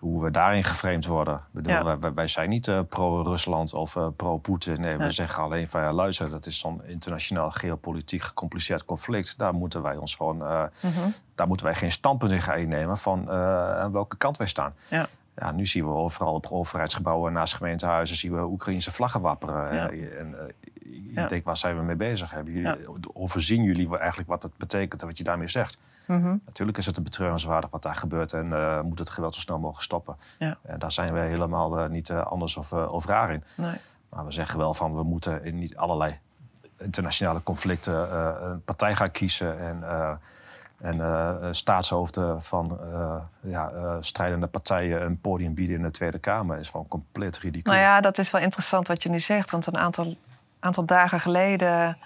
[0.02, 1.40] hoe we daarin geframed worden.
[1.50, 4.80] bedoel, wij, wij, zijn niet uh, pro-Rusland of uh, pro-Poetin.
[4.80, 9.38] Nee, we zeggen alleen van ja, luister, dat is zo'n internationaal geopolitiek gecompliceerd conflict.
[9.38, 10.62] Daar moeten wij ons gewoon, uh,
[11.34, 14.74] daar moeten wij geen standpunt in gaan innemen van aan welke kant wij staan.
[14.88, 15.08] Ja.
[15.36, 19.70] Ja, nu zien we overal op overheidsgebouwen naast gemeentehuizen zien we Oekraïnse vlaggen wapperen.
[20.18, 20.54] En,
[21.14, 22.30] ik denk, waar zijn we mee bezig?
[22.30, 25.80] Hebben jullie, Overzien jullie eigenlijk wat het betekent en wat je daarmee zegt?
[26.18, 26.36] Mhm.
[26.46, 29.58] Natuurlijk is het een betreurenswaardig wat daar gebeurt en uh, moet het geweld zo snel
[29.58, 30.16] mogelijk stoppen.
[30.38, 30.56] Ja.
[30.62, 33.44] En daar zijn we helemaal uh, niet uh, anders of, of raar in.
[33.56, 33.76] Nee.
[34.08, 36.18] Maar we zeggen wel van we moeten in niet allerlei
[36.78, 38.16] internationale conflicten
[38.50, 39.84] een partij gaan kiezen en,
[40.78, 42.78] en staatshoofden van
[43.40, 47.74] ja, strijdende partijen een podium bieden in de Tweede Kamer is gewoon compleet ridicuul.
[47.74, 50.14] Nou ja, dat is wel interessant wat je nu zegt, want een aantal,
[50.60, 51.96] aantal dagen geleden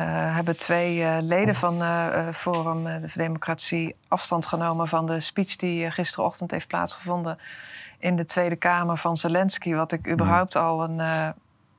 [0.00, 5.56] uh, hebben twee uh, leden van uh, Forum de Democratie afstand genomen van de speech
[5.56, 7.38] die gisterochtend heeft plaatsgevonden
[7.98, 9.74] in de Tweede Kamer van Zelensky.
[9.74, 11.34] Wat ik überhaupt al een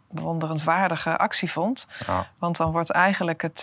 [0.10, 1.88] bewonderenswaardige actie vond.
[2.08, 2.28] Ja.
[2.38, 3.62] Want dan wordt eigenlijk het,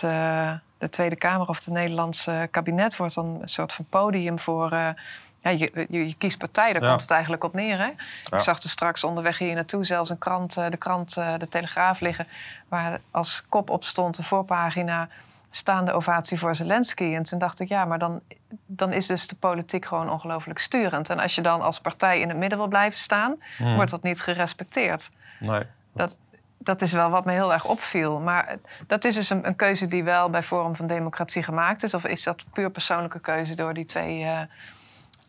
[0.77, 4.95] de Tweede Kamer of het Nederlandse kabinet wordt dan een soort van podium voor
[5.41, 7.77] ja, je, je, kiest partij, daar komt het eigenlijk op neer.
[7.77, 7.89] Hè?
[8.35, 11.49] Ik zag er straks onderweg hier naartoe zelfs een krant, eh, de krant eh, De
[11.49, 12.27] Telegraaf liggen...
[12.67, 15.07] waar als kop op stond, de voorpagina...
[15.49, 17.15] staande ovatie voor Zelensky.
[17.15, 18.21] En toen dacht ik, ja, maar dan,
[18.65, 21.09] dan is dus de politiek gewoon ongelooflijk sturend.
[21.09, 23.35] En als je dan als partij in het midden wil blijven staan...
[23.57, 23.75] Hmm.
[23.75, 25.09] wordt dat niet gerespecteerd.
[25.39, 25.63] Nee.
[25.93, 26.19] Dat,
[26.57, 28.19] dat is wel wat me heel erg opviel.
[28.19, 28.55] Maar
[28.87, 31.93] dat is dus een, een, keuze die wel bij Forum van Democratie gemaakt is.
[31.93, 34.19] Of is dat puur persoonlijke keuze door die twee...
[34.19, 34.41] Uh,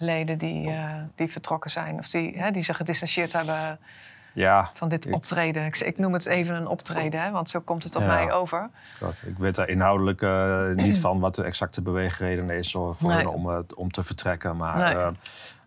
[0.00, 1.98] leden die, uh, die vertrokken zijn.
[1.98, 3.78] Of die, hè, die zich gedistanceerd hebben
[4.34, 5.64] ja, van dit optreden.
[5.64, 8.70] Ik, ik, noem het even een optreden, hè, want zo komt het op mij over.
[9.26, 13.28] Ik weet daar inhoudelijk uh, niet van wat de exacte beweegreden is voor nee.
[13.28, 14.56] om, uh, om te vertrekken.
[14.56, 15.12] Maar nee.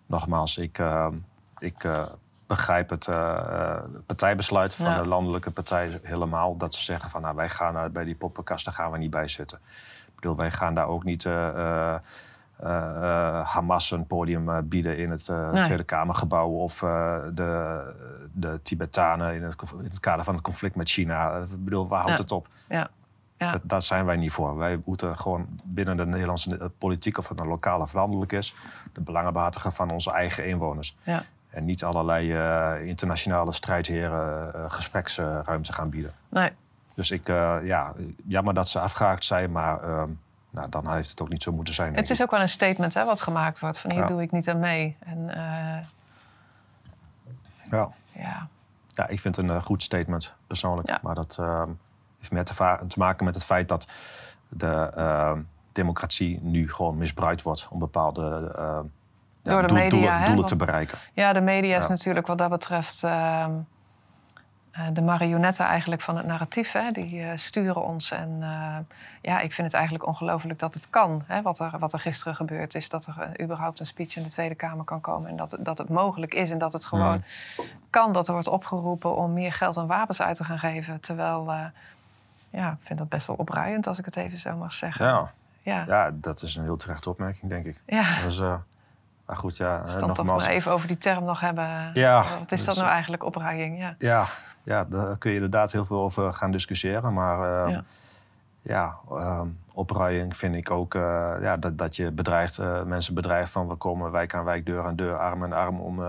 [0.06, 0.80] nogmaals, ik,
[1.58, 1.88] ik
[2.48, 3.06] begrijp het
[4.06, 5.02] partijbesluit van ja.
[5.02, 6.58] de landelijke partij helemaal.
[6.58, 9.28] Dat ze zeggen van nou, wij gaan bij die poppenkast, daar gaan we niet bij
[9.28, 9.60] zitten.
[10.08, 11.26] Ik bedoel, wij gaan daar ook niet
[13.44, 15.24] Hamas een podium uh, bieden in het
[15.64, 16.80] Tweede Kamergebouw of
[17.34, 17.82] de,
[18.32, 21.38] de Tibetanen in het, in het, kader van het conflict met China.
[21.38, 22.48] Ik bedoel, waar houdt het op?
[22.70, 22.90] Ja.
[23.38, 23.52] Ja.
[23.52, 24.58] Dat, daar zijn wij niet voor.
[24.58, 28.56] Wij moeten gewoon binnen de Nederlandse politiek, of het een lokaal of landelijk is,
[28.94, 30.98] de belangen behartigen van onze eigen inwoners.
[31.04, 31.24] Ja.
[31.50, 32.34] En niet allerlei
[32.88, 36.14] internationale strijdheren gespreksruimte gaan bieden.
[36.30, 36.52] Nee.
[36.96, 37.28] Dus ik,
[37.64, 37.94] ja,
[38.26, 40.10] jammer dat ze afgehaakt zijn, maar ehm,
[40.54, 41.96] nou, dan heeft het ook niet zo moeten zijn.
[41.96, 44.50] Het is ook wel een statement hè, wat gemaakt wordt: van hier doe ik niet
[44.50, 44.98] aan mee.
[45.00, 45.78] En, uh...
[47.64, 47.90] ja.
[48.12, 48.48] ja.
[48.88, 50.90] Ja, ik vind het een uh, goed statement persoonlijk.
[50.90, 51.00] Ja.
[51.02, 51.64] Maar dat uh,
[52.18, 53.88] heeft meer te, te, maken met het feit dat
[54.50, 58.52] de ehm, democratie nu gewoon misbruikt wordt om bepaalde
[59.42, 60.98] Door de media, doelen, doelen te bereiken.
[61.14, 63.58] Ja, de media is natuurlijk wat dat betreft ehm, eh,
[64.94, 66.72] de marionetten eigenlijk van het narratief.
[66.72, 68.12] Hè, die uh, sturen ons.
[68.12, 68.78] En uh,
[69.22, 71.24] ja, ik vind het eigenlijk ongelooflijk dat het kan.
[71.28, 72.90] Hè, wat, er, wat er gisteren gebeurd is.
[72.90, 75.30] Dat er überhaupt een speech in de Tweede Kamer kan komen.
[75.30, 76.50] En dat, dat het mogelijk is.
[76.50, 77.24] En dat het gewoon
[77.90, 81.00] kan dat er wordt opgeroepen om meer geld en wapens uit te gaan geven.
[81.00, 81.54] Terwijl,
[82.50, 85.06] ja, ik vind dat best wel opruiend als ik het even zo mag zeggen.
[85.06, 85.32] Ja,
[85.62, 85.84] ja.
[85.88, 87.82] ja dat is een heel terechte opmerking, denk ik.
[87.86, 88.22] Ja.
[88.22, 88.40] Dus,
[89.26, 89.84] maar goed, ja.
[90.00, 91.92] Dan toch maar even over die term nog hebben.
[91.94, 92.26] Ja.
[92.40, 93.80] Wat is dat nou eigenlijk, opruiing?
[93.80, 93.96] Ja.
[93.98, 94.28] ja,
[94.64, 97.14] ja, daar kun je inderdaad heel veel over gaan discussiëren.
[97.14, 97.84] Maar uh, ja,
[98.62, 99.42] ja uh,
[99.74, 101.02] opruiing vind ik ook uh,
[101.42, 104.84] ja, dat, dat je bedreigt, uh, mensen bedreigt van we komen wijk aan wijk, deur
[104.84, 106.02] aan deur, arm aan arm om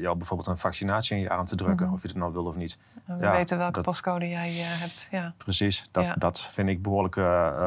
[0.00, 1.94] jou bijvoorbeeld een vaccinatie in je arm te drukken, mm -hmm.
[1.94, 2.78] of je het nou wil of niet.
[3.04, 5.08] we ja, weten welke dat, postcode jij hebt.
[5.10, 5.32] Ja.
[5.36, 7.16] Precies, dat, dat vind ik behoorlijk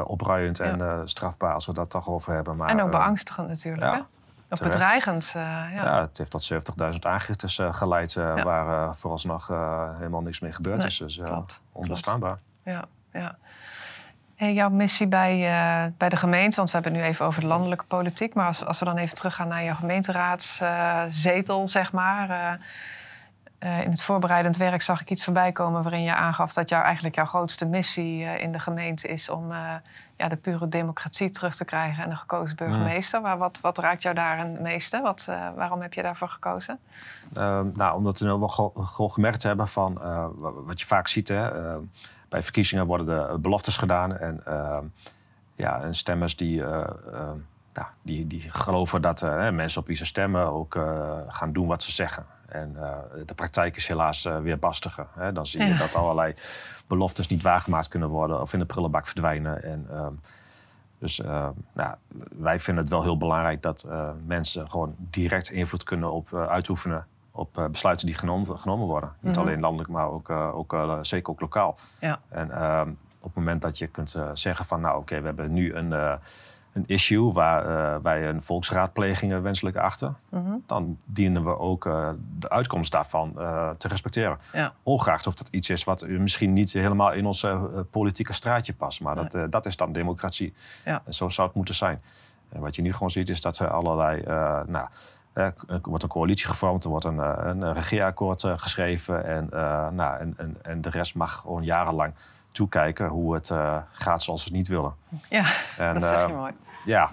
[0.08, 2.56] opruiend en strafbaar als we dat toch over hebben.
[2.56, 3.94] Maar, en ook beangstigend natuurlijk.
[3.94, 4.00] Hè?
[4.50, 5.34] Of bedreigend.
[5.36, 5.84] Uh, ja.
[5.84, 6.02] ja.
[6.02, 6.54] het heeft tot
[6.94, 8.44] 70.000 aangiftes uh, geleid, ja.
[8.44, 9.48] waar vooralsnog
[9.98, 10.98] helemaal niks mee gebeurd nee, is.
[10.98, 11.20] Dus
[11.72, 12.38] onbestaanbaar.
[12.64, 13.38] Ja, ja.
[14.36, 15.38] Hey, jouw missie bij,
[15.98, 18.34] bij de gemeente, want we hebben het nu even over de landelijke politiek.
[18.34, 22.60] Maar als, als we dan even teruggaan naar jouw gemeenteraadszetel, zeg maar.
[23.66, 26.84] Uh, in het voorbereidend werk zag ik iets voorbij komen waarin je aangaf dat jou,
[26.84, 29.52] eigenlijk jouw grootste missie in de gemeente is om
[30.18, 33.22] ja, de pure democratie terug te krijgen en de gekozen burgemeester.
[33.22, 35.02] Maar wat, wat raakt jou daar het meeste?
[35.02, 36.80] Wat, waarom heb je daarvoor gekozen?
[37.34, 39.94] Ehm, nou, omdat we wel gewoon gemerkt hebben van
[40.66, 41.28] wat je vaak ziet.
[41.28, 41.50] Hè,
[42.30, 44.18] bij verkiezingen worden de beloftes gedaan.
[44.18, 44.78] En, uh,
[45.56, 46.56] ja, en stemmers die,
[47.72, 50.74] ja, die, die geloven dat mensen op wie ze stemmen ook
[51.28, 52.35] gaan doen wat ze zeggen.
[52.48, 52.74] En
[53.26, 55.08] de praktijk is helaas weer bastiger.
[55.14, 55.32] Hè.
[55.32, 55.78] Dan zie je ja.
[55.78, 56.34] dat allerlei
[56.88, 59.64] beloftes niet waargemaakt kunnen worden of in de prullenbak verdwijnen.
[59.64, 60.14] En, ehm,
[61.00, 61.18] dus
[61.74, 61.96] nou,
[62.38, 63.88] wij vinden het wel heel belangrijk dat
[64.26, 69.10] mensen gewoon direct invloed kunnen op uitoefenen op uh, besluiten die genomen, genomen worden.
[69.20, 69.50] Niet mm -hmm.
[69.50, 71.78] alleen landelijk, maar ook, uh, ook uh, zeker ook lokaal.
[72.00, 72.20] Ja.
[72.30, 72.90] En ehm,
[73.20, 74.82] op het moment dat je kunt zeggen van...
[74.82, 76.20] nou oké, okay, we hebben nu een,
[76.76, 80.18] een issue waar wij een volksraadpleging wenselijk achten...
[80.30, 80.64] Mm -hmm.
[80.66, 81.84] dan dienen we ook
[82.40, 83.34] de uitkomst daarvan
[83.78, 84.38] te respecteren.
[84.54, 84.74] Ja.
[84.84, 87.48] Ongeacht of dat iets is wat misschien niet helemaal in ons
[87.92, 89.02] politieke straatje past.
[89.02, 89.28] Maar nee.
[89.28, 90.54] dat, dat is dan democratie.
[90.86, 91.02] Ja.
[91.06, 92.02] En zo zou het moeten zijn.
[92.50, 94.22] En wat je nu gewoon ziet is dat er allerlei...
[94.68, 94.88] nou,
[95.36, 99.26] er wordt een coalitie gevormd, er wordt een, eh, een regeerakkoord eh, geschreven.
[99.26, 99.48] En,
[99.96, 102.14] nou, en, en, en, de rest mag gewoon jarenlang
[102.56, 103.52] toekijken hoe het
[103.92, 104.96] gaat zoals ze het niet willen.
[105.30, 106.52] Ja, en, dat zeg je mooi.
[106.86, 107.10] Ja,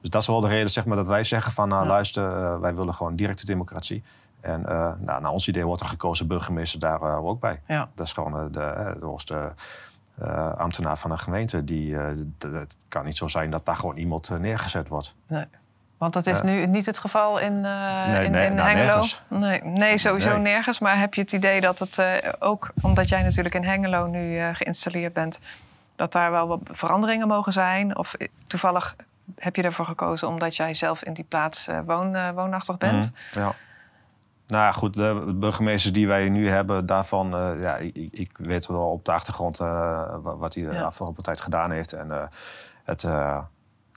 [0.00, 1.68] dus dat is wel de reden zeg maar, dat wij zeggen van...
[1.68, 4.02] nou, luister, wij willen gewoon directe democratie.
[4.40, 4.60] En
[5.00, 7.62] nou, naar ons idee wordt er gekozen burgemeester daar ook bij.
[7.66, 7.88] Ja.
[7.94, 9.52] Dat is gewoon de, de
[10.56, 11.64] ambtenaar van een gemeente.
[11.64, 11.96] Die,
[12.38, 15.14] het kan niet zo zijn dat daar gewoon iemand neergezet wordt.
[15.26, 15.44] Nee.
[16.00, 18.86] Want dat is nu niet het geval in, uh, nee, in, nee, in nou, Hengelo.
[18.86, 19.22] Nergens.
[19.28, 20.78] Nee, nee, sowieso nergens.
[20.78, 24.36] Maar heb je het idee dat het uh, ook, omdat jij natuurlijk in Hengelo nu
[24.36, 25.40] uh, geïnstalleerd bent,
[25.96, 27.96] dat daar wel wat veranderingen mogen zijn?
[27.96, 28.14] Of
[28.46, 28.96] toevallig
[29.38, 33.04] heb je ervoor gekozen omdat jij zelf in die plaats woon, woonachtig bent?
[33.04, 33.54] Mm, ja.
[34.46, 38.90] Nou ja, goed, de burgemeesters die wij nu hebben, daarvan, ja, ik, ik, weet wel
[38.90, 39.58] op de achtergrond
[40.22, 40.82] wat hij de ja.
[40.82, 41.92] afgelopen tijd gedaan heeft.
[41.92, 42.30] En
[42.84, 43.04] het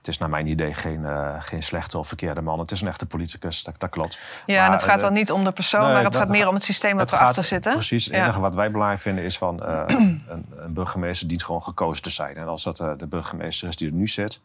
[0.03, 2.59] het is naar mijn idee geen, uh, geen slechte of verkeerde man.
[2.59, 4.19] Het is een echte politicus, dat, dat klopt.
[4.45, 6.29] Ja, maar, en het gaat dan uh, niet om de persoon, nee, maar het gaat
[6.29, 7.63] meer om het systeem wat erachter zit.
[7.63, 7.71] Hè?
[7.71, 8.05] Precies.
[8.05, 10.25] Het enige wat wij belangrijk vinden is van uh, een,
[10.55, 12.35] een, burgemeester dient gewoon gekozen te zijn.
[12.35, 14.41] En als dat de burgemeester is die er nu zit,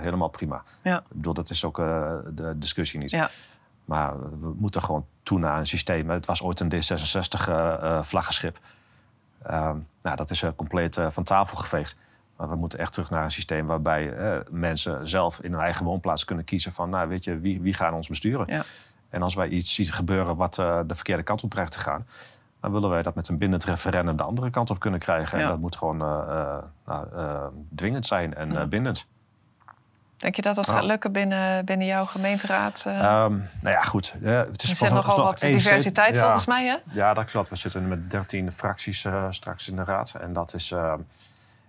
[0.00, 0.62] helemaal prima.
[0.82, 0.98] Ja.
[0.98, 3.10] Ik bedoel, dat is ook de discussie niet.
[3.10, 3.30] Ja.
[3.84, 6.10] Maar we moeten gewoon toe naar een systeem.
[6.10, 8.58] Het was ooit een D66-vlaggenschip.
[9.42, 11.98] Ehm, nou, dat is compleet van tafel geveegd.
[12.48, 16.24] We moeten echt terug naar een systeem waarbij eh, mensen zelf in hun eigen woonplaats
[16.24, 18.46] kunnen kiezen van, nou weet je, wie, wie gaan ons besturen?
[18.48, 18.64] Ja.
[19.08, 22.06] En als wij iets zien gebeuren wat uh, de verkeerde kant op dreigt te gaan,
[22.60, 25.38] dan willen wij dat met een bindend referendum de andere kant op kunnen krijgen.
[25.38, 25.44] Ja.
[25.44, 27.08] En dat moet gewoon uh, nou,
[27.74, 29.06] dwingend zijn en bindend.
[30.16, 32.84] Denk je dat dat gaat lukken binnen, binnen jouw gemeenteraad?
[32.86, 34.12] Um, nou ja, goed.
[34.22, 36.76] het is er zit nogal nog wat diversiteit volgens mij, hè?
[36.90, 37.48] Ja, dat klopt.
[37.48, 40.14] We zitten met 13 fracties straks in de raad.
[40.20, 41.00] En dat is ehm,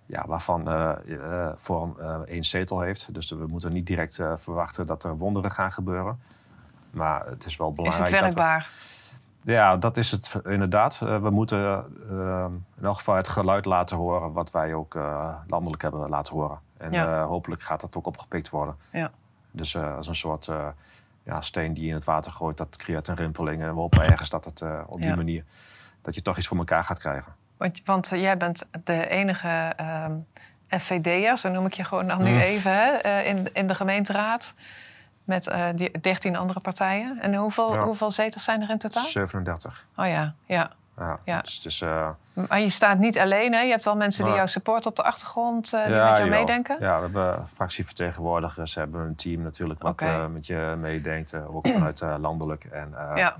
[0.05, 3.13] ja, waarvan uh, uh, Forum uh, één zetel heeft.
[3.13, 6.19] Dus we moeten niet direct verwachten dat er wonderen gaan gebeuren.
[6.91, 8.07] Maar het is wel belangrijk.
[8.07, 8.69] Is het werkbaar?
[9.41, 10.99] We, ja, dat is het inderdaad.
[10.99, 11.85] we moeten
[12.77, 14.93] in elk geval het geluid laten horen wat wij ook
[15.47, 16.59] landelijk hebben laten horen.
[16.77, 17.23] En ja.
[17.23, 18.75] hopelijk gaat dat ook opgepikt worden.
[18.91, 19.11] Ja.
[19.51, 20.49] Dus als een soort
[21.23, 23.61] ja, steen die je in het water gooit, dat creëert een rimpeling.
[23.61, 25.43] En we hopen ergens dat het op die manier
[26.01, 27.33] dat je toch iets voor elkaar gaat krijgen.
[27.57, 30.11] Want, want jij bent de enige ehm,
[30.67, 32.39] FVD'er, zo noem ik je gewoon dan nu mm.
[32.39, 34.53] even, hè, uh, in, in de gemeenteraad.
[35.23, 37.19] Met uh, die 13 andere partijen.
[37.21, 37.83] En hoeveel, ja.
[37.83, 39.03] hoeveel zetels zijn er in totaal?
[39.03, 39.85] 37.
[39.95, 40.71] Oh ja, ja.
[40.97, 41.41] Ja, ja.
[41.41, 42.09] Dus, dus, uh...
[42.33, 43.61] Maar je staat niet alleen, hè?
[43.61, 46.29] Je hebt wel mensen die jou supporten op de achtergrond, uh, die ja, met jou
[46.29, 46.77] meedenken?
[46.79, 50.27] Ja, we hebben fractievertegenwoordigers, we hebben een team natuurlijk wat okay.
[50.27, 52.63] met je meedenkt, ook vanuit landelijk.
[52.63, 53.35] En, ja.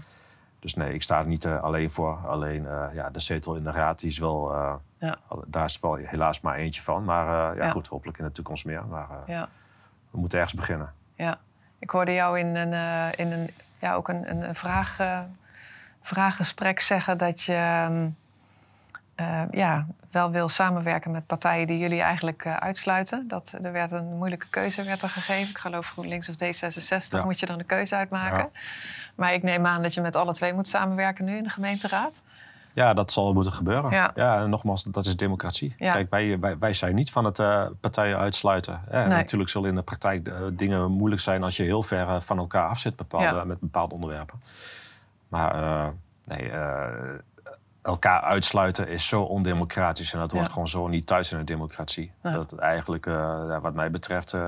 [0.66, 2.18] Dus nee, ik sta er niet uh, alleen voor.
[2.28, 5.18] Alleen uh, ja, de zetel in de raad die is wel, uh, ja.
[5.48, 7.04] daar is wel helaas maar eentje van.
[7.04, 8.86] Maar ja, ja, goed, hopelijk in de toekomst meer.
[8.86, 9.50] Maar ja.
[10.12, 10.94] we moeten ergens beginnen.
[11.16, 11.38] Ja,
[11.80, 13.50] ik hoorde jou in een, in een,
[13.80, 14.98] ja, ook een, een vraag,
[16.02, 18.16] vraaggesprek zeggen dat je um,
[19.52, 23.28] ja, wel wil samenwerken met partijen die jullie eigenlijk uitsluiten.
[23.28, 25.50] Dat, er werd een moeilijke keuze werd er gegeven.
[25.50, 28.50] Ik geloof GroenLinks of D66 moet je dan de keuze uitmaken.
[29.16, 32.22] Maar ik neem aan dat je met alle twee moet samenwerken nu in de gemeenteraad.
[32.76, 33.92] Ja, dat zal moeten gebeuren.
[33.92, 35.76] Ja, ja en nogmaals, dat is democratie.
[35.78, 35.94] Ja.
[35.94, 38.82] Kijk, wij, wij, wij, zijn niet van het uh, partijen uitsluiten.
[38.92, 39.08] nee.
[39.08, 42.38] Natuurlijk zullen in de praktijk uh, dingen moeilijk zijn als je heel ver uh, van
[42.38, 43.44] elkaar af zit bepaalde, ja.
[43.44, 44.42] met bepaalde onderwerpen.
[45.28, 45.94] Maar
[46.26, 46.52] nee,
[47.86, 50.14] elkaar uitsluiten is zo ondemocratisch.
[50.14, 50.52] En dat hoort Ja.
[50.52, 52.12] gewoon zo niet thuis in een democratie.
[52.24, 52.32] Ja.
[52.32, 54.42] Dat eigenlijk, eh, wat mij betreft, eh,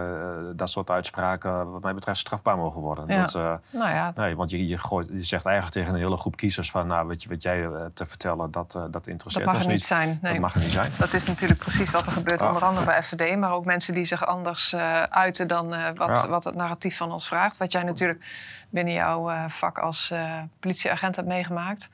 [0.55, 3.07] dat soort uitspraken, wat mij betreft, strafbaar mogen worden.
[3.07, 3.21] Ja.
[3.21, 6.35] Dat, eh, Nou nee, want je, je, gooit, je zegt eigenlijk tegen een hele groep
[6.35, 9.73] kiezers van, nou, je, wat jij te vertellen, dat, dat dat interesseert mag ons niet
[9.73, 9.85] niet.
[9.85, 10.19] zijn.
[10.21, 10.31] Nee.
[10.31, 10.91] Dat mag er niet zijn.
[10.97, 12.47] Dat is natuurlijk precies wat er gebeurt, Ah.
[12.47, 14.75] onder andere bij FVD, maar ook mensen die zich anders
[15.09, 17.57] uiten dan wat, wat het narratief van ons vraagt.
[17.57, 18.25] Wat jij natuurlijk
[18.69, 20.13] binnen jouw vak als
[20.59, 21.89] politieagent hebt meegemaakt,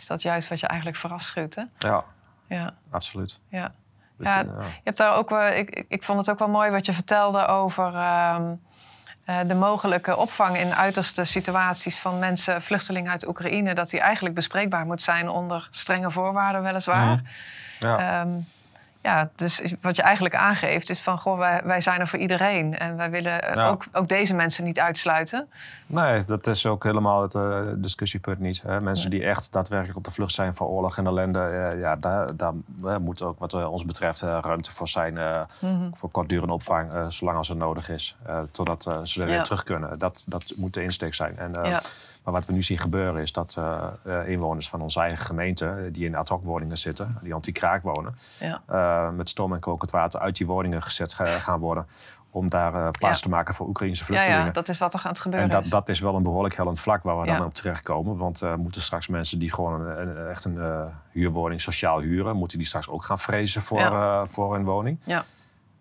[0.00, 1.54] is dat juist wat je eigenlijk verafschuwt.
[1.54, 1.62] Hè?
[1.78, 2.04] Ja,
[2.46, 3.38] Ja, absoluut.
[3.48, 3.72] ja.
[4.18, 6.70] Ja, je, Je hebt daar ook wel, ik, ik- ik vond het ook wel mooi
[6.70, 8.54] wat je vertelde over ehm,
[9.24, 14.34] eh, de mogelijke opvang in uiterste situaties van mensen, vluchtelingen uit Oekraïne, dat die eigenlijk
[14.34, 17.06] bespreekbaar moet zijn onder strenge voorwaarden, weliswaar.
[17.06, 17.24] Mhm.
[17.78, 18.20] ja.
[18.20, 18.28] Ehm,
[19.02, 22.78] ja, dus wat je eigenlijk aangeeft is van, goh, wij, wij zijn er voor iedereen.
[22.78, 25.48] En wij willen eh, ook, ook deze mensen niet uitsluiten.
[25.86, 28.62] Nee, dat is ook helemaal het eh, discussiepunt niet.
[28.62, 28.80] Hè.
[28.80, 32.36] Mensen die echt daadwerkelijk op de vlucht zijn voor oorlog en ellende, eh, ja, daar,
[32.36, 32.52] daar
[32.84, 35.14] eh, moet ook wat ons betreft ruimte voor zijn.
[35.60, 35.90] Mhm.
[35.94, 38.16] Voor kortdurende opvang, zolang als het nodig is.
[38.50, 39.34] totdat ze er Ja.
[39.34, 39.98] weer terug kunnen.
[39.98, 41.38] Dat, dat moet de insteek zijn.
[41.38, 41.82] En, Ja.
[42.24, 45.66] Maar wat we nu zien gebeuren is dat eh, eh, inwoners van onze eigen gemeente...
[45.66, 48.14] eh, die in ad hoc woningen zitten, die anti-kraak wonen...
[48.40, 49.10] Ja.
[49.10, 51.86] met stoom en kokend water uit die woningen gezet ga- gaan worden...
[52.30, 53.24] om daar plaats Ja.
[53.24, 54.44] te maken voor Oekraïnse Ja, vluchtelingen.
[54.44, 55.70] ja, dat is wat er het gebeuren En dat, is.
[55.70, 57.36] dat is wel een behoorlijk hellend vlak waar we Ja.
[57.36, 58.16] dan op terechtkomen.
[58.16, 62.36] Want eh moeten straks mensen die gewoon een, een- echt een huurwoning sociaal huren...
[62.36, 64.26] moeten die straks ook gaan vrezen voor, Ja.
[64.26, 64.98] voor hun woning?
[65.04, 65.24] Ja.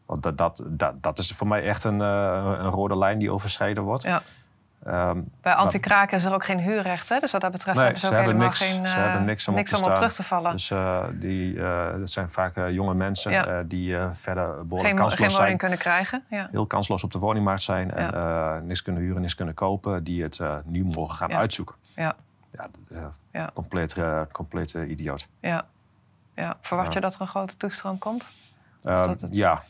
[0.05, 3.83] Want dat, dat, dat, dat is voor mij echt een, een rode lijn die overschreden
[3.83, 4.03] wordt.
[4.03, 4.21] Ja.
[4.83, 7.19] Ehm, Bij anti-kraak is er ook geen huurrecht, hè?
[7.19, 9.23] Dus wat dat betreft Nee, hebben ze ook hebben helemaal niks- geen, ze eh, hebben
[9.25, 10.51] niks om op te om op terug te vallen.
[10.51, 13.45] dus eh, die, eh, dat zijn vaak eh, jonge mensen Ja.
[13.45, 15.41] eh, die eh, verder behoorlijk geen, kansloos geen zijn.
[15.41, 16.23] woning kunnen krijgen.
[16.29, 16.47] Ja.
[16.51, 20.03] Heel kansloos op de woningmarkt zijn en eh, niks kunnen huren, niks kunnen kopen.
[20.03, 21.37] Die het eh, nu mogen gaan Ja.
[21.37, 21.75] uitzoeken.
[21.95, 22.15] Ja.
[22.51, 23.49] Ja, eh, Ja.
[23.53, 25.27] Compleet, eh, compleet eh, idioot.
[25.39, 25.65] Ja.
[26.35, 26.57] ja.
[26.61, 26.93] Verwacht Ja.
[26.93, 28.27] je dat er een grote toestroom komt?
[28.83, 29.63] Eh, het- Ja,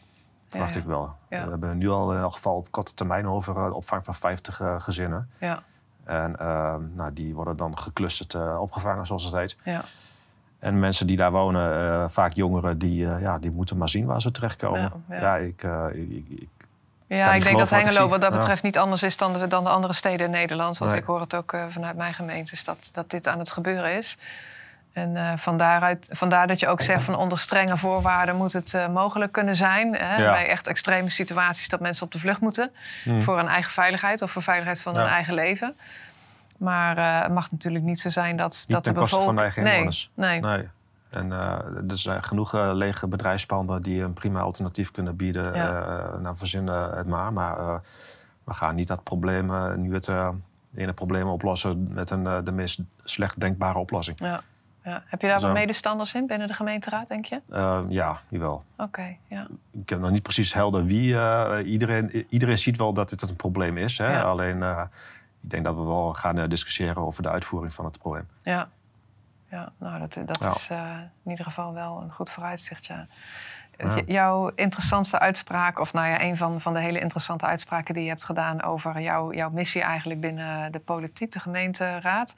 [0.50, 1.16] verwacht ik wel.
[1.30, 4.16] We hebben nu al in elk geval op korte termijn over eh, de opvang van
[4.16, 5.30] 50 eh, gezinnen.
[5.38, 5.64] Ja.
[6.04, 9.58] En eh, nou, die worden dan geclusterd eh, opgevangen, zoals het heet.
[9.64, 9.82] Ja.
[10.60, 14.06] En mensen die daar wonen, eh, vaak jongeren, die, eh, ja, die moeten maar zien
[14.06, 14.80] waar ze terechtkomen.
[14.82, 15.36] Ja, Ja, ja.
[15.36, 16.48] ik, eh, ik, ik-
[17.08, 18.38] Ja, ik denk dat wat Hengelo wat dat Ja.
[18.38, 20.78] betreft niet anders is dan de, dan de andere steden in Nederland.
[20.78, 21.00] Want Nee.
[21.00, 24.18] ik hoor het ook eh, vanuit mijn gemeentes dat, dat dit aan het gebeuren is.
[25.00, 28.74] En eh van daaruit, vandaar dat je ook zegt van onder strenge voorwaarden moet het
[28.74, 29.96] eh, mogelijk kunnen zijn.
[29.96, 30.32] Hè, Ja.
[30.32, 32.72] Bij echt extreme situaties dat mensen op de vlucht moeten.
[33.04, 33.22] Hmm.
[33.24, 35.00] Voor hun eigen veiligheid of voor veiligheid van Ja.
[35.00, 35.76] hun eigen leven.
[36.58, 39.42] Maar eh, het mag natuurlijk niet zo zijn dat, dat ten de koste van de
[39.42, 39.56] bevolking...
[39.58, 40.12] eigen inwoners.
[40.14, 40.58] Nee, nee.
[40.58, 40.68] nee.
[41.10, 41.32] En
[41.90, 45.56] er zijn genoeg lege bedrijfspanden die een prima alternatief kunnen bieden.
[45.56, 46.18] Ja.
[46.22, 47.34] nou, verzinnen het maar.
[47.34, 47.82] Maar
[48.44, 50.10] we gaan niet dat probleem, nu het
[50.76, 54.20] ene probleem oplossen met een, de meest slecht denkbare oplossing.
[54.20, 54.42] Ja.
[54.84, 55.04] Ja.
[55.06, 57.42] Heb je daar wat medestanders in binnen de gemeenteraad, denk je?
[57.50, 58.64] Eh, ja, jawel.
[58.78, 59.48] Oké, ja.
[59.72, 61.16] Ik heb nog niet precies helder wie.
[61.18, 63.98] eh, iedereen, iedereen ziet wel dat dit een probleem is.
[63.98, 64.12] Hè?
[64.12, 64.22] Ja.
[64.22, 64.84] Alleen, eh,
[65.42, 68.28] ik denk dat we wel gaan eh, discussiëren over de uitvoering van het probleem.
[68.42, 68.70] Ja,
[69.50, 70.50] ja nou, dat, dat Ja.
[70.56, 70.70] is
[71.24, 72.86] in ieder geval wel een goed vooruitzicht.
[72.86, 73.08] Ja.
[73.84, 73.96] Ja.
[73.96, 78.04] J- Jouw interessantste uitspraak, of nou ja, een van, van de hele interessante uitspraken die
[78.04, 82.34] je hebt gedaan over jouw, jouw missie eigenlijk binnen de politiek, de gemeenteraad,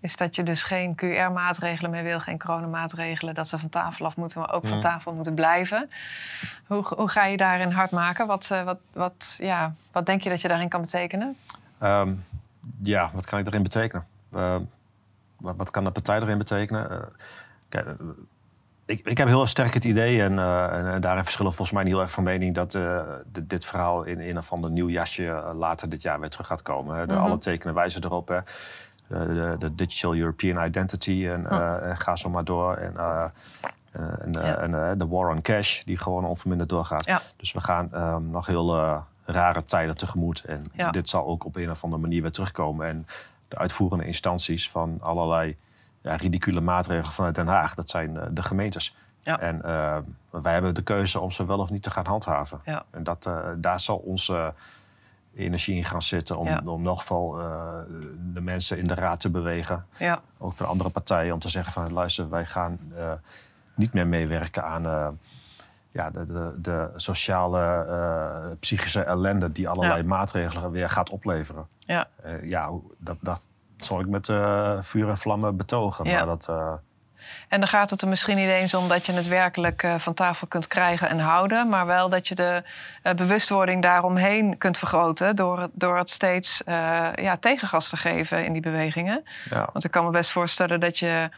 [0.00, 4.16] is dat je dus geen QR-maatregelen meer wil, geen coronamaatregelen, dat ze van tafel af
[4.16, 4.80] moeten, maar ook van Mm.
[4.80, 5.90] tafel moeten blijven.
[6.66, 8.26] Hoe, hoe ga je daarin hard maken?
[8.26, 11.36] Wat, eh, wat, wat, ja, wat denk je dat je daarin kan betekenen?
[11.78, 12.12] Ehm,
[12.82, 14.06] ja, wat kan ik erin betekenen?
[14.32, 14.60] Ehm,
[15.36, 16.90] wat, wat kan de partij erin betekenen?
[16.90, 16.96] Eh,
[17.68, 17.86] kijk,
[18.86, 21.92] ik, ik heb heel sterk het idee, en, eh, en, daarin verschillen volgens mij niet
[21.92, 25.26] heel erg van mening, dat eh, dit, dit verhaal in een of ander nieuw jasje
[25.28, 26.96] eh, later dit jaar weer terug gaat komen.
[26.96, 27.06] Hè.
[27.06, 27.22] De, Mhm.
[27.22, 28.28] Alle tekenen wijzen erop.
[28.28, 28.38] Hè.
[29.08, 31.46] De, de Digital European Identity en
[31.98, 32.74] ga zo maar door.
[32.74, 33.32] En, en,
[34.20, 34.56] en, Ja.
[34.56, 37.04] en de War on Cash, die gewoon onverminderd doorgaat.
[37.04, 37.22] Ja.
[37.36, 40.44] Dus we gaan ehm, nog heel rare tijden tegemoet.
[40.44, 40.90] En Ja.
[40.90, 42.86] dit zal ook op een of andere manier weer terugkomen.
[42.86, 43.06] En
[43.48, 45.56] de uitvoerende instanties van allerlei
[46.06, 48.96] ja, ridicule maatregelen vanuit Den Haag, dat zijn eh, de gemeentes.
[49.22, 49.40] Ja.
[49.40, 49.98] En eh,
[50.30, 52.60] wij hebben de keuze om ze wel of niet te gaan handhaven.
[52.64, 52.84] Ja.
[52.90, 54.54] En dat, eh, daar zal onze
[55.34, 56.60] energie in gaan zitten om, Ja.
[56.64, 57.30] om in elk geval
[58.32, 59.86] de mensen in de raad te bewegen.
[59.98, 62.78] Ja, Ook van andere partijen om te zeggen van luister, wij gaan
[63.74, 65.18] niet meer meewerken aan
[65.90, 71.66] ja, de, de, de sociale, psychische ellende die allerlei maatregelen weer gaat opleveren.
[71.78, 72.08] ja.
[72.42, 76.04] Ja, dat, dat zal ik met eh, vuur en vlammen betogen.
[76.08, 76.16] Ja.
[76.16, 76.72] Maar dat, eh,
[77.48, 80.14] En dan gaat het er misschien niet eens om dat je het werkelijk eh, van
[80.14, 82.62] tafel kunt krijgen en houden, maar wel dat je de
[83.16, 86.62] bewustwording daaromheen kunt vergroten door, het- door het steeds
[87.14, 89.24] ja, tegengas te geven in die bewegingen.
[89.50, 91.28] ja, Want ik kan me best voorstellen dat je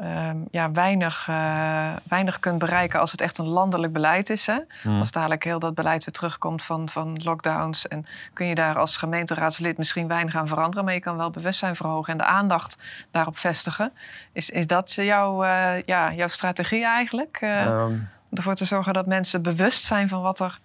[0.00, 4.46] ehm, ja, weinig, eh, weinig kunt bereiken als het echt een landelijk beleid is.
[4.46, 4.58] Hè?
[4.82, 4.98] Hmm.
[4.98, 7.88] Als dadelijk heel dat beleid weer terugkomt van, van lockdowns.
[7.88, 10.84] En kun je daar als gemeenteraadslid misschien weinig aan veranderen.
[10.84, 12.76] Maar je kan wel bewustzijn verhogen en de aandacht
[13.10, 13.92] daarop vestigen.
[14.32, 17.38] Is, is dat jouw, eh, ja, jouw strategie eigenlijk?
[17.40, 17.92] Ehm,
[18.32, 20.58] ervoor te zorgen dat mensen bewust zijn van wat er,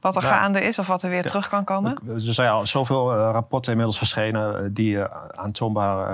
[0.00, 1.28] wat er Nou, gaande is of wat er weer ja.
[1.28, 1.98] terug kan komen?
[2.08, 6.06] Er zijn al zoveel eh, rapporten inmiddels verschenen eh, die eh, aantoonbaar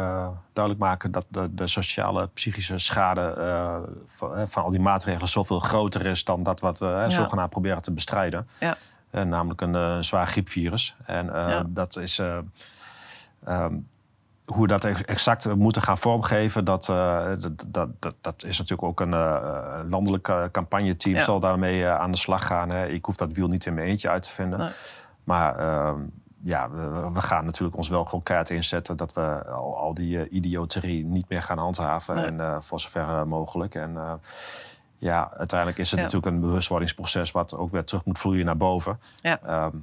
[0.52, 3.34] duidelijk maken dat de, de sociale psychische schade
[4.06, 7.10] van, van al die maatregelen zoveel groter is dan dat wat we Ja.
[7.10, 8.48] zogenaamd proberen te bestrijden.
[8.60, 8.76] Ja.
[9.24, 10.96] Namelijk een zwaar griepvirus.
[11.04, 12.18] En dat is.
[12.18, 12.38] eh,
[13.44, 13.74] ehm,
[14.46, 18.58] hoe we dat ex- exact moeten gaan vormgeven, dat, eh, dat, dat, dat, dat is
[18.58, 19.10] natuurlijk ook een
[19.90, 21.22] landelijk eh, campagneteam Ja.
[21.22, 22.70] zal daarmee eh, aan de slag gaan.
[22.70, 22.86] Hè.
[22.86, 24.58] Ik hoef dat wiel niet in mijn eentje uit te vinden.
[24.58, 24.70] Nee.
[25.24, 26.00] Maar ehm,
[26.42, 30.28] ja, we, we gaan natuurlijk ons wel gewoon keihard inzetten dat we al, al die
[30.28, 32.14] idioterie niet meer gaan handhaven.
[32.14, 32.24] Nee.
[32.24, 33.74] En voor zover mogelijk.
[33.74, 34.20] En
[34.96, 36.04] ja, uiteindelijk is het Ja.
[36.04, 39.00] natuurlijk een bewustwordingsproces wat ook weer terug moet vloeien naar boven.
[39.20, 39.38] Ja.
[39.46, 39.76] Ehm,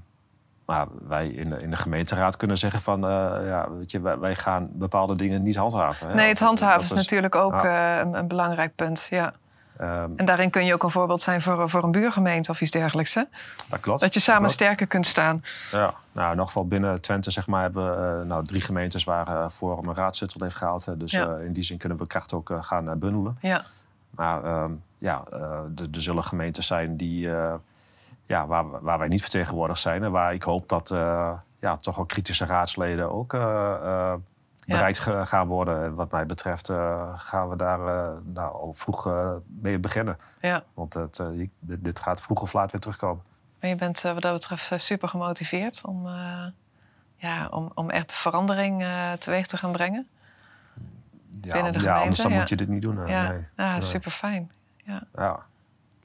[0.66, 4.20] maar wij in de, in de gemeenteraad kunnen zeggen van, eh, ja, weet je, wij,
[4.20, 6.08] wij gaan bepaalde dingen niet handhaven.
[6.08, 6.14] hè.
[6.14, 7.96] Nee, het handhaven Dat is natuurlijk ook ja.
[8.00, 9.08] eh, een, een belangrijk punt.
[9.10, 9.34] Ja.
[9.78, 12.72] ehm, En daarin kun je ook een voorbeeld zijn voor, voor een buurgemeente of iets
[12.72, 13.14] dergelijks.
[13.14, 13.24] Hè?
[13.68, 14.00] dat klopt.
[14.00, 15.44] Dat je samen sterker kunt staan.
[15.72, 19.04] Ja, nou, in ieder geval binnen Twente zeg maar, hebben we eh, nou, drie gemeentes
[19.04, 20.86] waar eh Forum een raadzetel heeft gehaald.
[20.86, 20.98] hè.
[20.98, 21.36] Dus Ja.
[21.36, 23.38] in die zin kunnen we kracht ook gaan bundelen.
[23.42, 23.64] Ja,
[24.10, 25.24] Maar ehm, ja,
[25.76, 27.30] er zullen gemeenten zijn die,
[28.26, 30.04] ja, waar, waar wij niet vertegenwoordigd zijn.
[30.04, 34.14] En waar ik hoop dat eh, ja, toch ook kritische raadsleden ook eh, eh,
[34.66, 35.84] bereikt ge- gaan worden.
[35.84, 36.72] En wat mij betreft
[37.16, 37.80] gaan we daar
[38.24, 39.10] nou, al vroeg
[39.48, 40.18] mee beginnen.
[40.40, 40.64] ja.
[40.74, 43.24] Want het, dit, dit gaat vroeg of laat weer terugkomen.
[43.60, 46.08] Maar je bent wat dat betreft super gemotiveerd om,
[47.16, 48.86] ja, om, om echt verandering
[49.20, 50.08] teweeg te gaan brengen.
[51.42, 53.08] Ja, Binnen de ja anders dan moet je dit niet doen.
[53.08, 53.46] ja, nee.
[53.58, 53.82] ja Nee.
[53.82, 54.52] super fijn.
[54.86, 55.04] Ja,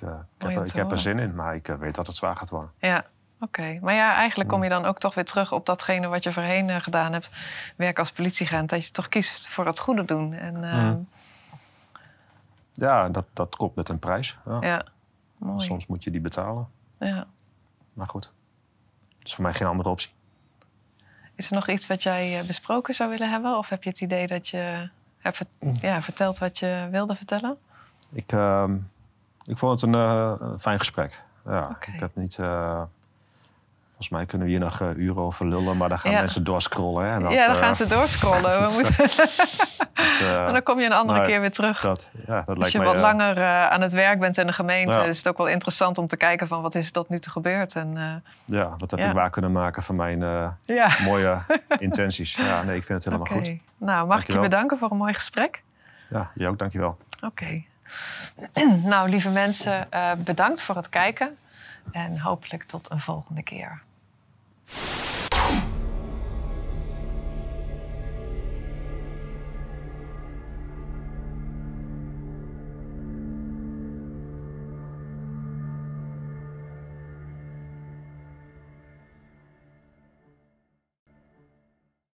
[0.03, 2.07] ik, eh, ik, heb, er- ik heb er zin in, maar ik eh, weet dat
[2.07, 2.71] het zwaar gaat worden.
[2.79, 3.05] Ja,
[3.41, 3.79] oké.
[3.83, 4.65] Maar ja, eigenlijk kom Mm.
[4.65, 7.31] je dan ook toch weer terug op datgene wat je voorheen eh, gedaan hebt.
[7.77, 8.69] Werk als politieagent.
[8.71, 10.33] Dat je toch kiest voor het goede doen.
[10.33, 11.09] En eh, Mm.
[12.73, 14.37] Ja, dat, dat komt met een prijs.
[14.47, 14.59] Ja.
[14.61, 14.85] ja,
[15.37, 15.61] mooi.
[15.61, 16.69] Soms moet je die betalen.
[16.99, 17.27] Ja.
[17.93, 18.23] Maar goed,
[19.19, 20.11] dat is voor mij geen andere optie.
[21.35, 23.59] Is er nog iets wat jij besproken zou willen hebben?
[23.59, 24.89] Of heb je het idee dat je
[25.19, 25.77] hebt ver- Mm.
[25.81, 27.57] ja, verteld wat je wilde vertellen?
[28.13, 28.77] Ik, ehm,
[29.49, 31.23] ik vond het een, eh, een fijn gesprek.
[31.47, 31.77] Ja.
[31.93, 32.39] Ik heb niet...
[32.39, 32.83] eh,
[33.89, 36.19] volgens mij kunnen we hier nog eh, uren over lullen, maar dan gaan Ja.
[36.19, 37.13] mensen doorscrollen.
[37.13, 38.61] Hè, dat, ja, dan gaan ze doorscrollen.
[39.95, 41.81] Dus, eh, en dan kom je een andere nee, keer weer terug.
[41.81, 42.87] dat, ja, dat Als lijkt je mij...
[42.87, 45.03] wat langer aan het werk bent in de gemeente, Ja.
[45.05, 47.33] is het ook wel interessant om te kijken van wat is er tot nu toe
[47.33, 47.73] gebeurd.
[47.75, 50.19] En, ja, wat heb ik waar kunnen maken van mijn
[51.05, 51.39] mooie
[51.79, 52.35] intenties.
[52.35, 53.47] Ja, nee, ik vind het helemaal oké.
[53.49, 53.59] goed.
[53.79, 55.63] Nou, mag ik je bedanken voor een mooi gesprek?
[56.11, 56.97] Ja, jij ook, dankjewel.
[57.25, 57.63] Oké.
[58.93, 61.37] Nou, lieve mensen, eh, bedankt voor het kijken.
[61.93, 63.83] En hopelijk tot een volgende keer.